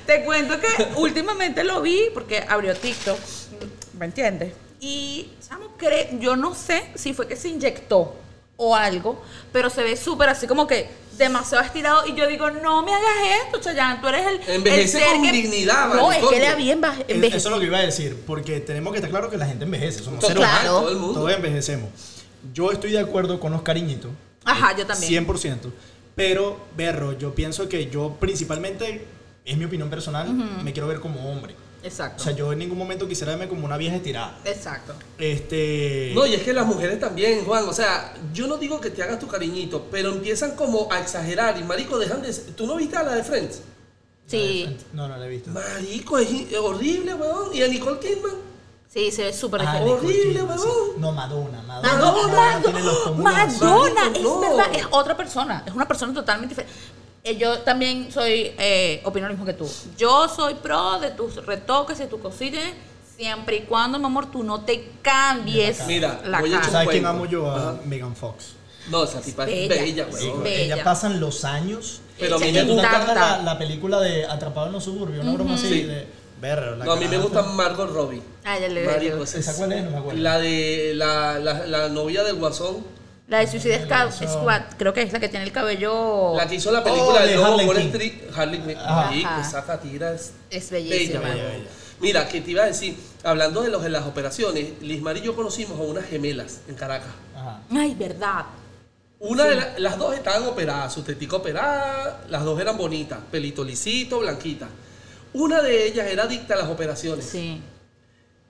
[0.07, 3.19] te cuento que últimamente lo vi porque abrió TikTok,
[3.99, 4.53] ¿me entiendes?
[4.81, 5.29] Y
[6.19, 8.17] yo no sé si fue que se inyectó
[8.57, 9.23] o algo,
[9.53, 10.89] pero se ve súper así como que
[11.19, 14.99] demasiado estirado y yo digo, no me hagas esto, Chayanne, tú eres el el Envejece
[14.99, 16.31] ser con que- dignidad, No, es maricón.
[16.31, 17.37] que enva- Es- envejecido.
[17.39, 19.65] Eso es lo que iba a decir, porque tenemos que estar claro que la gente
[19.65, 20.03] envejece.
[20.03, 20.61] Somos seres Claro.
[20.61, 20.81] humanos.
[20.83, 21.15] todo el mundo.
[21.21, 21.91] Todos envejecemos.
[22.53, 24.11] Yo estoy de acuerdo con los cariñitos.
[24.45, 25.09] Ajá, yo también.
[25.09, 25.73] 100%.
[26.17, 29.07] Pero, Berro, yo pienso que yo principalmente,
[29.45, 31.55] es mi opinión personal, me quiero ver como hombre.
[31.83, 32.23] O Exacto.
[32.23, 34.39] sea, yo en ningún momento quisiera verme como una vieja estirada.
[34.45, 34.95] Exacto.
[35.19, 36.13] Este.
[36.15, 37.69] No, y es que las mujeres también, Juan.
[37.69, 41.59] O sea, yo no digo que te hagas tu cariñito, pero empiezan como a exagerar.
[41.59, 42.33] Y marico, dejan de.
[42.33, 43.63] ¿Tú no viste a la de Friends?
[44.27, 45.51] Sí, No, no la he visto.
[45.51, 47.55] Marico, es horrible, weón.
[47.55, 48.33] Y a Nicole Kidman.
[48.89, 50.47] sí, se ve súper Ah, horrible, sí.
[50.47, 51.01] huevón.
[51.01, 51.63] No, Madonna.
[51.63, 51.97] Madonna.
[51.99, 54.41] Madonna, Madonna es no.
[54.41, 56.79] verdad, es otra persona, es una persona totalmente diferente.
[57.25, 59.69] Eh, Yo también soy, eh, opino lo mismo que tú.
[59.97, 62.63] Yo soy pro de tus retoques, de tus cositas,
[63.17, 66.73] siempre y cuando, mi amor, tú no te cambies Mira, la voy a cara.
[66.73, 67.51] ¿Sabes quién amo yo?
[67.51, 67.81] A Ajá.
[67.85, 68.55] Megan Fox.
[68.91, 70.07] No, esa tipa es Bella.
[70.07, 70.33] bella, Sí.
[70.45, 72.01] Ella pasan los años.
[72.19, 73.15] Pero a mí me ¿Tú te gusta.
[73.15, 75.25] la, la película de Atrapado en los suburbios?
[75.25, 75.83] Una broma así Sí.
[75.85, 76.07] de.
[76.41, 78.21] Berro, la No, a mí me gusta Margot Robbie.
[78.45, 78.83] Ah, ya le
[79.23, 79.85] esa ¿Esa cuál es?
[79.85, 80.21] No me acuerdo.
[80.21, 82.85] La de la, la, la novia del Guasón.
[83.33, 83.87] La de Suicide
[84.29, 86.35] Squad, creo que es la que tiene el cabello.
[86.37, 87.87] La que hizo la película Oh, de de Lobo Harley Wall Quinn.
[87.89, 88.13] Street.
[88.37, 88.77] Harley.
[88.79, 89.09] Ajá.
[89.09, 89.41] Ajá.
[89.41, 91.21] esa catira es Es bella, bellísima.
[91.21, 91.65] Bella, bella.
[92.01, 95.35] Mira, que te iba a decir, hablando de, los, de las operaciones, Lismar y yo
[95.35, 97.09] conocimos a unas gemelas en Caracas.
[97.35, 97.61] Ajá.
[97.71, 98.45] Ay, verdad.
[99.19, 103.65] Una de la- las dos estaban operadas, su tetica operada, las dos eran bonitas, pelito
[103.65, 104.69] lisito, blanquita.
[105.33, 107.25] Una de ellas era adicta a las operaciones.
[107.25, 107.63] Sí.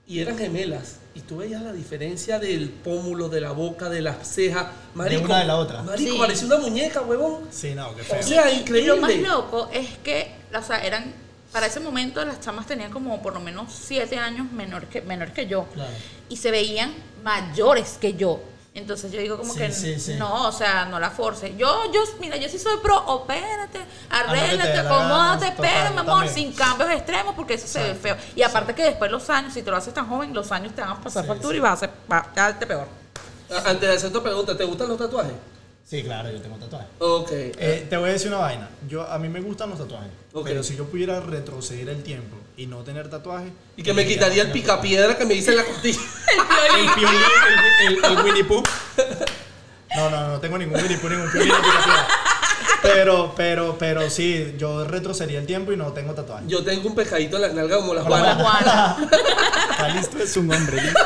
[0.05, 0.97] y eran gemelas.
[1.15, 4.67] Y tú veías la diferencia del pómulo, de la boca, de las cejas.
[4.95, 5.83] Marico, una de la otra.
[5.83, 6.17] Marico, Sí.
[6.17, 7.47] parecía una muñeca, huevón.
[7.51, 8.23] Sí, no, qué O feo.
[8.23, 8.87] sea, Y increíble.
[8.95, 11.13] lo más loco es que, o sea, eran,
[11.51, 15.33] para ese momento las chamas tenían como por lo menos siete años menor que, menores
[15.35, 15.65] que yo.
[15.73, 15.91] Claro.
[16.29, 16.91] Y se veían
[17.23, 18.41] mayores que yo.
[18.75, 20.15] Entonces yo digo como Sí, que sí, sí.
[20.15, 21.55] no, o sea, no la force.
[21.57, 26.05] Yo, yo, mira, yo sí soy pro, opérate, arréglate, dé la acomódate, total, mi amor,
[26.25, 26.33] también.
[26.33, 28.17] sin cambios extremos, porque eso se ve feo.
[28.35, 30.81] Y aparte que después los años, si te lo haces tan joven, los años te
[30.81, 31.57] van a pasar Sí, factura sí.
[31.57, 32.87] y vas a hacer, va a darte peor.
[33.51, 35.33] A- Antes de hacer tu pregunta, ¿te gustan los tatuajes?
[35.85, 36.87] Sí, claro, yo tengo tatuajes.
[36.97, 37.29] Ok.
[37.31, 38.69] Eh, te voy a decir una vaina.
[38.87, 40.09] Yo, a mí me gustan los tatuajes.
[40.33, 40.45] Ok.
[40.45, 43.51] Pero si yo pudiera retroceder el tiempo y no tener tatuajes.
[43.77, 45.99] y que me quitaría el picapiedra que me hice en la costilla.
[46.77, 47.19] El piolín,
[47.87, 48.63] el, el- el Winnie Pooh.
[49.95, 51.49] No, no, no tengo ningún Winnie Pooh, ningún piolín.
[51.49, 52.07] ni picapiedra.
[52.81, 56.47] Pero, pero, pero sí, yo retrocedería el tiempo y no tengo tatuajes.
[56.49, 58.97] Yo tengo un pescadito en las nalgas como la Como la Juana.
[58.99, 59.09] Juana.
[59.71, 60.99] Está listo, es un hombre, listo.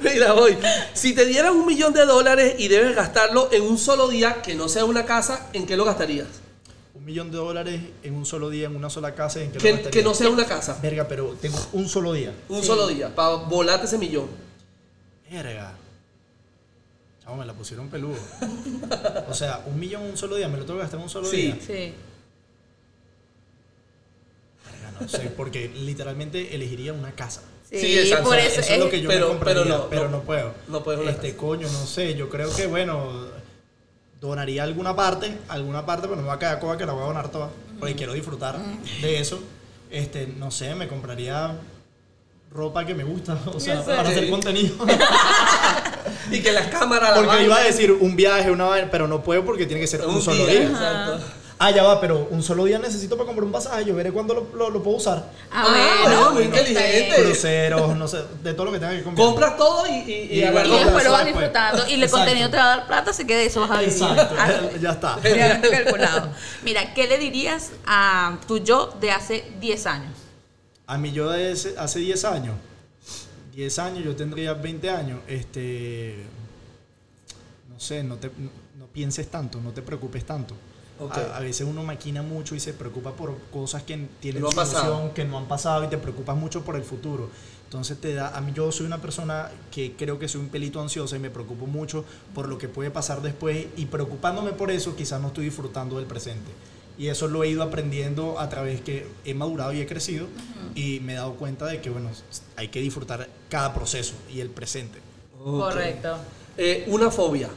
[0.00, 0.58] Mira, voy.
[0.94, 4.54] Si te dieran un millón de dólares y debes gastarlo en un solo día, que
[4.54, 6.26] no sea una casa, ¿en qué lo gastarías?
[7.10, 9.42] Millón de dólares en un solo día, en una sola casa.
[9.42, 10.78] ¿en Que, no sea una casa.
[10.80, 12.32] Verga, pero tengo un solo día.
[12.48, 14.28] Un solo día, para volarte ese millón.
[15.28, 15.72] Verga.
[17.24, 18.14] Chavo, me la pusieron peludo.
[19.28, 21.10] O sea, un millón en un solo día, me lo tengo que gastar en un
[21.10, 21.36] solo Sí.
[21.36, 21.58] día.
[21.60, 21.94] Sí.
[24.70, 27.42] Verga, no sé, porque literalmente elegiría una casa.
[27.68, 28.28] Sí, Sí, exacto.
[28.28, 30.54] por eso, Eso es lo que yo pero- me compraría, pero pero no, puedo.
[30.68, 31.40] no una Este casa.
[31.40, 33.26] coño, no sé, yo creo que bueno,
[34.20, 37.02] donaría alguna parte, alguna parte, pero no me va a quedar coba que la voy
[37.02, 38.58] a donar toda, porque quiero disfrutar
[39.00, 39.40] de eso.
[39.90, 41.56] Este, no sé, me compraría
[42.52, 44.74] ropa que me gusta, o sea, para hacer contenido.
[46.30, 47.10] Y que las cámaras...
[47.10, 49.86] la porque iba a decir un viaje, una vaina, pero no puedo porque tiene que
[49.86, 50.62] ser un, solo día.
[50.62, 51.20] Exacto.
[51.62, 54.32] Ah, ya va, pero un solo día necesito para comprar un pasaje, yo veré cuándo
[54.32, 55.30] lo, lo- lo puedo usar.
[55.52, 57.22] Ah, Ah, bueno, muy inteligente.
[57.22, 59.26] Cruceros, no sé, de todo lo que tenga que comprar.
[59.26, 60.64] Compras todo y, y, y Y después
[61.04, 61.26] lo vas después.
[61.26, 62.16] disfrutando y el Exacto.
[62.24, 63.92] contenido te va a dar plata, así que de eso vas a vivir.
[63.92, 65.20] Exacto, Ah, ya está.
[65.22, 66.32] ya calculado.
[66.62, 70.12] Mira, ¿qué le dirías a tu yo de hace 10 años?
[70.86, 72.54] A mí yo de ese- hace 10 años,
[73.54, 76.24] 10 años, yo tendría 20 años, este,
[77.68, 78.28] no sé, no, te,
[78.78, 80.54] no pienses tanto, no te preocupes tanto.
[81.08, 84.82] A, a veces uno maquina mucho y se preocupa por cosas que tienen No solución,
[84.82, 85.14] pasado.
[85.14, 87.30] que no han pasado y te preocupas mucho por el futuro.
[87.64, 90.80] Entonces te da, a mí yo soy una persona que creo que soy un pelito
[90.80, 94.96] ansiosa y me preocupo mucho por lo que puede pasar después y preocupándome por eso
[94.96, 96.50] quizás no estoy disfrutando del presente.
[96.98, 100.26] Y eso lo he ido aprendiendo a través que he madurado y he crecido
[100.74, 102.10] y me he dado cuenta de que, bueno,
[102.56, 104.98] hay que disfrutar cada proceso y el presente.
[105.42, 106.16] Correcto.
[106.58, 107.48] Eh, una fobia.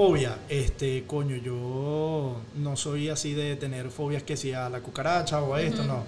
[0.00, 5.40] Fobia, este, coño, yo no soy así de tener fobias que si a la cucaracha
[5.40, 6.04] o a esto, no.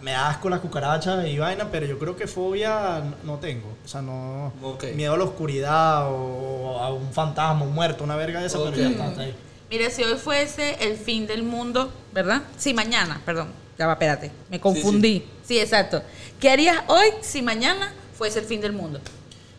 [0.00, 3.66] Me asco las cucarachas y vaina, pero yo creo que fobia no- tengo.
[3.84, 4.52] O sea, no.
[4.94, 8.66] Miedo a la oscuridad o a un fantasma, un muerto, una verga de esa, Ok.
[8.70, 9.34] pero ya está, hasta ahí.
[9.68, 12.42] Mira, si hoy fuese el fin del mundo, ¿verdad?
[12.58, 13.48] Sí, mañana, perdón.
[13.76, 14.30] Ya va, espérate.
[14.50, 15.24] Me confundí.
[15.44, 16.00] Sí, exacto.
[16.38, 19.00] ¿Qué harías hoy si mañana fuese el fin del mundo?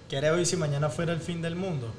[0.08, 1.91] ¿Qué haré hoy si mañana fuera el fin del mundo?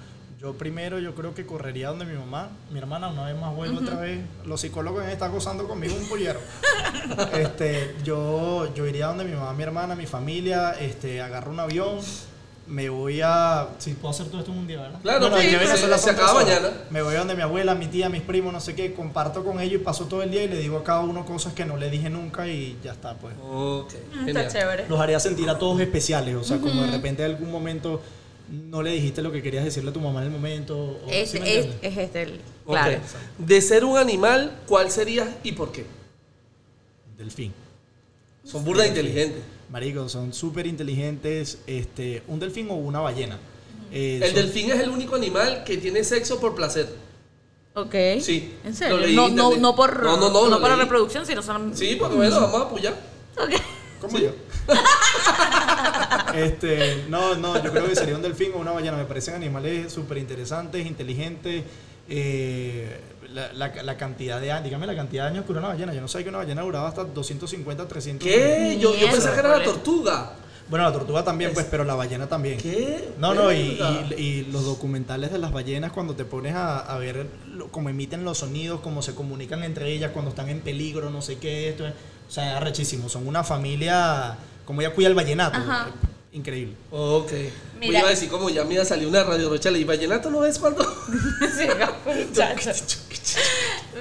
[0.43, 3.79] Yo primero, yo creo que correría donde mi mamá, mi hermana, una vez más vuelvo
[3.79, 4.19] otra vez.
[4.45, 6.41] Los psicólogos están gozando conmigo un pollero.
[7.35, 12.01] este, yo, yo iría donde mi mamá, mi hermana, mi familia, este, agarro un avión,
[12.67, 13.69] me voy a...
[13.79, 14.99] Si puedo hacer todo esto en un día, ¿verdad?
[15.01, 16.71] Claro, Bueno, sí, sí, Venezuela se acaba mañana.
[16.91, 19.61] Me voy a donde mi abuela, mi tía, mis primos, no sé qué, comparto con
[19.61, 21.77] ellos y paso todo el día y le digo a cada uno cosas que no
[21.77, 23.95] le dije nunca y ya está, pues Ok.
[24.17, 24.89] Ah, Está chévere.
[24.89, 26.35] los haría sentir a todos especiales.
[26.35, 28.03] O sea, como de repente en algún momento
[28.53, 30.77] no le dijiste lo que querías decirle a tu mamá en el momento.
[30.79, 32.41] o- ¿sí Este, me es, es este el.
[32.67, 33.01] Claro.
[33.39, 35.85] De ser un animal, ¿cuál serías y por qué?
[37.17, 37.53] Delfín.
[38.45, 39.41] Son burda inteligentes.
[39.71, 41.59] Marico, son súper inteligentes.
[41.67, 43.39] Este, un delfín o una ballena.
[43.91, 46.89] Eh, El son- delfín es el único animal que tiene sexo por placer.
[47.75, 47.95] Ok.
[48.21, 48.97] Sí, ¿En lo serio?
[48.99, 50.85] leí No, no, no por, No, no, no, lo para leí.
[50.85, 51.75] reproducción, sino son.
[51.77, 52.93] Sí, porque bueno, vamos a apoyar.
[53.39, 53.51] Ok.
[54.01, 54.31] ¿Cómo yo?
[56.35, 58.97] este, no, no, yo creo que sería un delfín o una ballena.
[58.97, 61.65] Me parecen animales súper interesantes, inteligentes.
[62.09, 63.01] eh,
[63.33, 65.95] la, la- la cantidad de años, dígame la cantidad de años que dura una ballena.
[65.95, 68.37] Yo no sabía que una ballena duraba hasta 250, 300 años.
[68.39, 68.79] ¿Qué?
[68.79, 70.33] Yo, yo pensé que era la tortuga.
[70.69, 72.59] Bueno, la tortuga también, pues, pero la ballena también.
[72.59, 73.11] ¿Qué?
[73.19, 74.05] No, no, y, Verga.
[74.17, 77.89] y- y los documentales de las ballenas, cuando te pones a, a ver lo- cómo
[77.89, 81.69] emiten los sonidos, cómo se comunican entre ellas, cuando están en peligro, no sé qué,
[81.71, 81.95] esto, es-
[82.29, 83.09] o sea, es arrechísimo.
[83.09, 85.89] Son una familia, como ella cuida el vallenato, Ajá.
[86.33, 86.75] increíble.
[86.91, 87.33] Ok.
[87.33, 87.53] Mira.
[87.81, 87.99] Mira.
[88.01, 90.85] Iba a decir como ya mira salió una radio rochela y vallenato no es cuando.
[91.57, 91.67] Sí.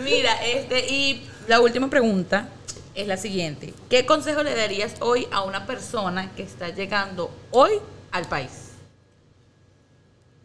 [0.03, 2.47] Mira, este, y la última pregunta.
[2.95, 3.73] es la siguiente.
[3.89, 7.71] ¿Qué consejo le darías hoy a una persona que está llegando hoy
[8.11, 8.51] al país?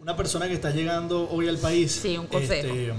[0.00, 1.92] Una persona que está llegando hoy al país.
[1.92, 2.68] Sí, un consejo.
[2.68, 2.92] este,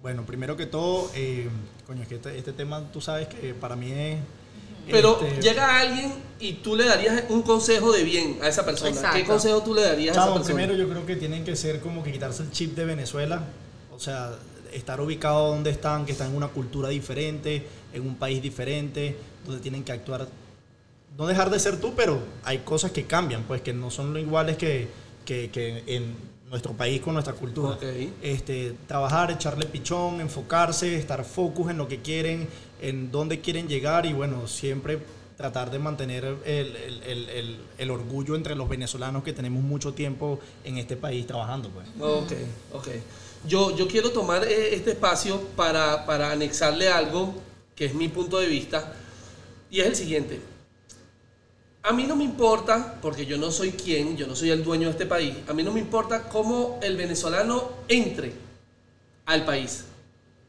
[0.00, 1.48] bueno, primero que todo, eh,
[1.86, 4.18] coño, es que este, este tema tú sabes que para mí es...
[4.90, 8.90] Pero este, llega alguien y tú le darías un consejo de bien a esa persona.
[8.90, 9.16] Exacto.
[9.16, 10.54] ¿Qué consejo tú le darías a esa Chamo, persona?
[10.54, 13.42] primero yo creo que tienen que ser como que quitarse el chip de Venezuela,
[13.94, 14.32] o sea,
[14.72, 19.60] estar ubicado donde están, que están en una cultura diferente, en un país diferente, donde
[19.60, 20.28] tienen que actuar,
[21.16, 24.18] no dejar de ser tú, pero hay cosas que cambian, pues que no son lo
[24.18, 24.88] iguales que,
[25.24, 26.14] que, que en
[26.50, 27.78] nuestro país con nuestra cultura.
[28.22, 32.48] Este, trabajar, echarle pichón, enfocarse, estar focus en lo que quieren,
[32.80, 34.98] en dónde quieren llegar y bueno, siempre
[35.36, 40.38] tratar de mantener el, el- el- el- orgullo entre los venezolanos que tenemos mucho tiempo
[40.64, 41.68] en este país trabajando.
[41.70, 41.86] Pues.
[42.00, 42.32] Ok,
[42.72, 42.88] ok.
[43.46, 47.34] Yo, yo quiero tomar eh, este espacio para, para anexarle algo
[47.74, 48.94] que es mi punto de vista
[49.70, 50.40] y es el siguiente.
[51.82, 54.86] A mí no me importa, porque yo no soy quien, yo no soy el dueño
[54.88, 58.32] de este país, a mí no me importa cómo el venezolano entre
[59.26, 59.84] al país.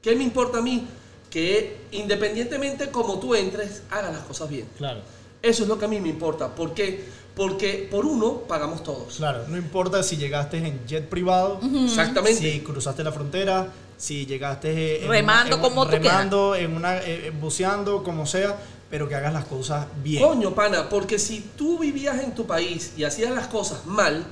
[0.01, 0.87] ¿Qué me importa a mí?
[1.29, 4.67] Que independientemente como tú entres, hagas las cosas bien.
[4.77, 5.01] Claro.
[5.41, 6.53] Eso es lo que a mí me importa.
[6.55, 7.05] ¿Por qué?
[7.35, 9.17] Porque por uno pagamos todos.
[9.17, 12.39] Claro, no importa si llegaste en jet privado, Exactamente.
[12.41, 17.31] si cruzaste la frontera, si llegaste en Remando en- como tú remando, en una, eh,
[17.39, 18.57] buceando, como sea,
[18.89, 20.23] pero que hagas las cosas bien.
[20.23, 24.23] Coño, pana, porque si tú vivías en tu país y hacías las cosas mal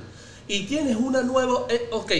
[0.48, 1.66] y tienes una nueva...
[1.68, 2.12] eh, ok,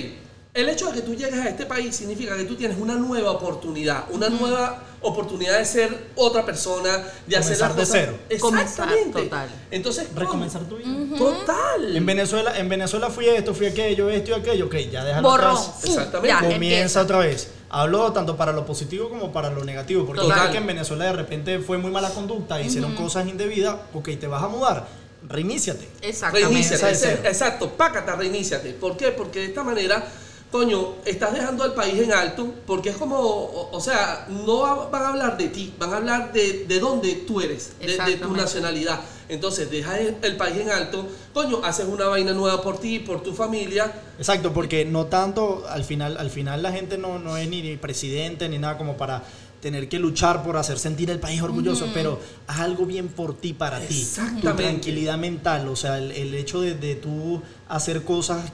[0.57, 3.31] el hecho de que tú llegues a este país significa que tú tienes una nueva
[3.33, 7.89] oportunidad, una nueva oportunidad de ser otra persona, de hacer las Comenzar de cosas...
[7.93, 8.41] cero.
[8.41, 9.23] Comenzar, Exactamente.
[9.23, 9.49] total.
[9.71, 10.89] Entonces, Recomenzar tu vida.
[11.19, 11.97] Total.
[11.97, 15.51] En Venezuela, en Venezuela fui esto, fui aquello, esto y aquello, ok, ya déjalo Borrón.
[15.51, 15.75] atrás.
[15.81, 16.29] fu, Exactamente.
[16.29, 17.03] ya, Comienza empieza.
[17.03, 17.51] otra vez.
[17.69, 20.51] Hablo tanto para lo positivo como para lo negativo, porque Total.
[20.51, 24.43] que en Venezuela de repente fue muy mala conducta, hicieron cosas indebidas, ok, te vas
[24.43, 24.87] a mudar,
[25.29, 25.87] reiníciate.
[26.01, 26.49] Exactamente.
[26.49, 28.73] Reiníciate, exacto, pácata, reiníciate.
[28.73, 29.09] ¿Por qué?
[29.09, 30.07] Porque de esta manera,
[30.51, 34.89] coño, estás dejando al país en alto, porque es como, o, o sea, no va-
[34.89, 38.17] van a hablar de ti, van a hablar de, de dónde tú eres, de- de,
[38.17, 39.01] tu nacionalidad.
[39.29, 43.23] Entonces, dejas el, el país en alto, coño, haces una vaina nueva por ti, por
[43.23, 43.93] tu familia.
[44.19, 47.77] Exacto, porque no tanto, al final, al final la gente no, no es ni, ni
[47.77, 49.25] presidente ni nada como para
[49.61, 53.53] tener que luchar por hacer sentir el país orgulloso, pero haz algo bien por ti,
[53.53, 54.01] para ti.
[54.41, 58.45] Tu tranquilidad mental, o sea, el, el hecho de, de tú hacer cosas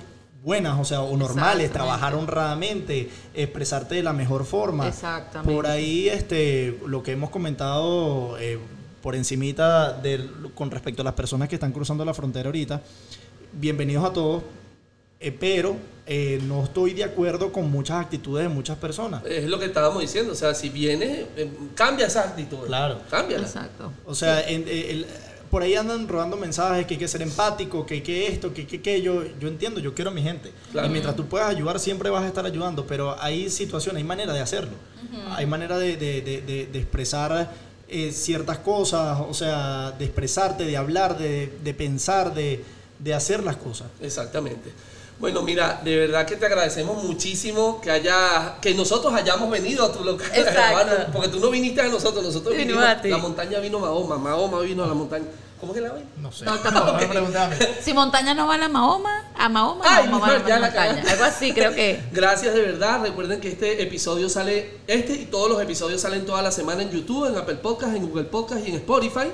[0.42, 4.88] buenas, o sea, o normales, trabajar honradamente, expresarte de la mejor forma.
[4.88, 5.52] Exactamente.
[5.54, 8.58] Por ahí, este, lo que hemos comentado eh,
[9.02, 12.80] por encimita del- con respecto a las personas que están cruzando la frontera ahorita,
[13.52, 14.42] bienvenidos a todos,
[15.20, 15.76] eh, pero
[16.06, 19.22] eh, no estoy de acuerdo con muchas actitudes de muchas personas.
[19.24, 20.32] Es lo que estábamos diciendo.
[20.32, 22.66] O sea, si vienes, eh, cambia esa actitud.
[22.66, 22.98] Claro.
[23.08, 23.46] Cámbiala.
[23.46, 23.92] Exacto.
[24.04, 25.06] O sea, en- eh, el-
[25.52, 28.62] por ahí andan rodando mensajes que hay que ser empático, que hay que esto, que
[28.62, 29.22] hay que aquello.
[29.38, 30.50] Yo entiendo, yo quiero a mi gente.
[30.72, 30.88] Claro.
[30.88, 34.32] Y mientras tú puedas ayudar, siempre vas a estar ayudando, pero hay situaciones, hay manera
[34.32, 34.72] de hacerlo.
[35.36, 37.52] Hay manera de, de- de- de- de expresar
[37.90, 42.64] eh, ciertas cosas, o sea, de expresarte, de hablar, de, de pensar, de,
[42.98, 43.88] de hacer las cosas.
[44.00, 44.70] Exactamente.
[45.22, 49.92] Bueno, mira, de verdad que te agradecemos muchísimo que haya, que nosotros hayamos venido a
[49.92, 51.12] tu local, Exacto.
[51.12, 53.08] porque tú no viniste a nosotros, nosotros Vinimos vinimos, a ti.
[53.08, 55.24] la montaña vino Mahoma, Mahoma vino a la montaña.
[55.60, 56.04] ¿Cómo que la ven?
[56.16, 56.44] No sé.
[56.44, 56.98] No, tampoco.
[57.08, 57.56] preguntame.
[57.80, 60.58] Si montaña no va a la Mahoma, a Mahoma, Ay, Mahoma va a ya la
[60.58, 61.12] la montaña.
[61.12, 62.02] Algo así creo que.
[62.12, 63.00] Gracias de verdad.
[63.02, 66.90] Recuerden que este episodio sale, este y todos los episodios salen toda la semana en
[66.90, 69.28] YouTube, en Apple Podcast, en Google Podcast y en Spotify.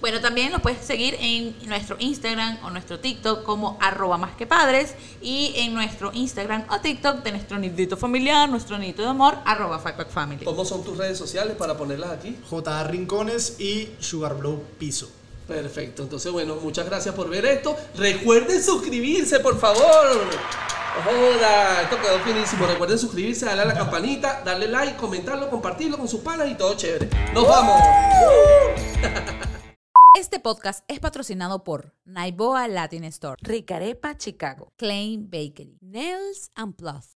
[0.00, 4.46] Bueno, también nos puedes seguir en nuestro Instagram o nuestro TikTok como arroba más que
[4.46, 9.36] padres y en nuestro Instagram o TikTok de nuestro nidito familiar, nuestro nidito de amor,
[9.44, 10.44] arroba Family.
[10.44, 12.36] ¿Cómo son tus redes sociales para ponerlas aquí?
[12.48, 12.84] J.
[12.84, 15.10] Rincones y Sugar Blow Piso.
[15.48, 17.76] Perfecto, entonces bueno, muchas gracias por ver esto.
[17.96, 20.28] Recuerden suscribirse, por favor.
[21.04, 22.66] Joda, esto quedó finísimo.
[22.66, 26.74] Recuerden suscribirse, darle a la campanita, darle like, comentarlo, compartirlo con sus panas y todo
[26.74, 27.08] chévere.
[27.32, 27.80] ¡Nos vamos!
[30.18, 37.06] Este podcast es patrocinado por Naiboa Latin Store, Ricarepa Chicago, Klein Bakery, Nails and Plus,